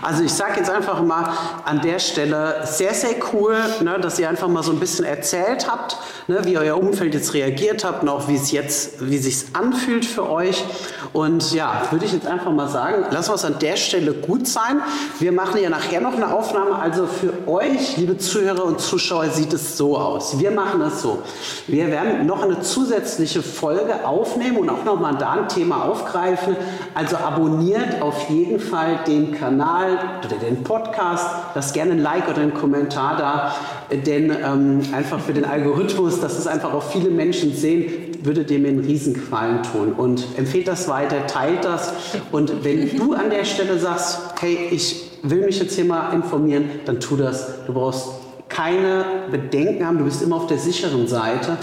Also 0.02 0.22
ich 0.22 0.32
sage 0.32 0.58
jetzt 0.58 0.70
einfach 0.70 1.02
mal 1.02 1.32
an 1.64 1.80
der 1.80 1.98
Stelle 1.98 2.62
sehr, 2.64 2.94
sehr 2.94 3.14
cool, 3.32 3.56
ne, 3.82 3.98
dass 4.00 4.18
ihr 4.18 4.28
einfach 4.28 4.48
mal 4.48 4.62
so 4.62 4.72
ein 4.72 4.80
bisschen 4.80 5.04
erzählt 5.04 5.68
habt, 5.68 5.96
ne, 6.26 6.40
wie 6.44 6.58
euer 6.58 6.76
Umfeld 6.76 7.14
jetzt 7.14 7.34
reagiert 7.34 7.84
habt 7.84 8.02
und 8.02 8.08
auch 8.08 8.28
wie 8.28 8.36
es 8.36 8.50
jetzt, 8.52 9.08
wie 9.08 9.18
sich 9.18 9.44
anfühlt 9.54 10.04
für 10.04 10.28
euch. 10.28 10.64
Und 11.12 11.52
ja, 11.52 11.82
würde 11.90 12.04
ich 12.04 12.12
jetzt 12.12 12.26
einfach 12.26 12.52
mal 12.52 12.68
sagen, 12.68 13.06
lassen 13.10 13.30
wir 13.30 13.34
es 13.36 13.44
an 13.44 13.58
der 13.58 13.76
Stelle 13.76 14.12
gut 14.12 14.46
sein. 14.46 14.82
Wir 15.18 15.32
machen 15.32 15.60
ja 15.62 15.70
nachher 15.70 16.00
noch 16.00 16.14
eine 16.14 16.32
Aufnahme. 16.32 16.76
Also 16.76 17.06
für 17.06 17.48
euch, 17.48 17.96
liebe 17.96 18.18
Zuhörer 18.18 18.64
und 18.64 18.80
Zuschauer, 18.80 19.30
sieht 19.30 19.52
es 19.52 19.76
so 19.78 19.96
aus. 19.96 20.38
Wir 20.38 20.50
machen 20.50 20.82
es 20.82 21.00
so. 21.00 21.22
Wir 21.66 21.88
werden 21.88 22.26
noch 22.26 22.42
eine 22.42 22.60
zusätzliche 22.60 23.42
Folge 23.42 24.06
aufnehmen 24.06 24.58
und 24.58 24.68
auch 24.68 24.84
nochmal 24.84 25.16
da 25.16 25.32
ein 25.32 25.48
Thema 25.48 25.84
aufgreifen. 25.84 26.56
Also 26.94 27.16
abonniert 27.16 28.02
auf 28.02 28.28
jeden 28.28 28.60
Fall 28.60 28.65
den 29.06 29.32
Kanal 29.32 29.98
oder 30.24 30.36
den 30.36 30.62
Podcast. 30.62 31.26
Lasst 31.54 31.74
gerne 31.74 31.92
ein 31.92 32.02
Like 32.02 32.28
oder 32.28 32.42
einen 32.42 32.54
Kommentar 32.54 33.16
da. 33.16 33.54
Denn 33.94 34.30
ähm, 34.30 34.80
einfach 34.92 35.20
für 35.20 35.32
den 35.32 35.44
Algorithmus, 35.44 36.20
dass 36.20 36.38
es 36.38 36.46
einfach 36.46 36.72
auch 36.72 36.82
viele 36.82 37.10
Menschen 37.10 37.54
sehen, 37.54 38.16
würde 38.22 38.44
dem 38.44 38.66
einen 38.66 38.80
Riesengefallen 38.80 39.62
tun. 39.62 39.92
Und 39.92 40.26
empfehlt 40.36 40.68
das 40.68 40.88
weiter, 40.88 41.26
teilt 41.26 41.64
das. 41.64 41.92
Und 42.32 42.64
wenn 42.64 42.96
du 42.96 43.14
an 43.14 43.30
der 43.30 43.44
Stelle 43.44 43.78
sagst, 43.78 44.34
hey, 44.40 44.68
ich 44.70 45.10
will 45.22 45.44
mich 45.44 45.58
jetzt 45.60 45.74
hier 45.74 45.84
mal 45.84 46.12
informieren, 46.12 46.68
dann 46.84 47.00
tu 47.00 47.16
das. 47.16 47.64
Du 47.66 47.72
brauchst 47.72 48.25
keine 48.48 49.26
Bedenken 49.30 49.84
haben, 49.86 49.98
du 49.98 50.04
bist 50.04 50.22
immer 50.22 50.36
auf 50.36 50.46
der 50.46 50.58
sicheren 50.58 51.06
Seite. 51.06 51.58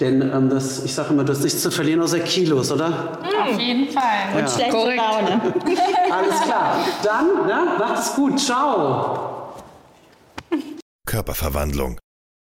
Denn 0.00 0.22
ähm, 0.22 0.48
das, 0.48 0.84
ich 0.84 0.94
sage 0.94 1.12
immer, 1.12 1.24
du 1.24 1.32
hast 1.32 1.42
nichts 1.42 1.60
zu 1.62 1.70
verlieren 1.70 2.00
außer 2.00 2.20
Kilos, 2.20 2.70
oder? 2.70 3.18
Auf 3.42 3.58
jeden 3.58 3.90
Fall. 3.90 4.38
Und 4.38 4.48
schlechte 4.48 4.70
Korrekt. 4.70 4.96
Laune. 4.96 5.40
Alles 6.10 6.40
klar. 6.42 6.84
Dann, 7.02 7.46
ne, 7.46 7.76
macht 7.78 7.98
es 7.98 8.14
gut. 8.14 8.38
Ciao. 8.38 9.54
Körperverwandlung. 11.06 11.98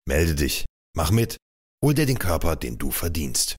Melde 0.08 0.34
dich. 0.34 0.64
Mach 0.96 1.10
mit. 1.10 1.36
Hol 1.84 1.94
dir 1.94 2.06
den 2.06 2.18
Körper, 2.18 2.56
den 2.56 2.78
du 2.78 2.90
verdienst. 2.90 3.56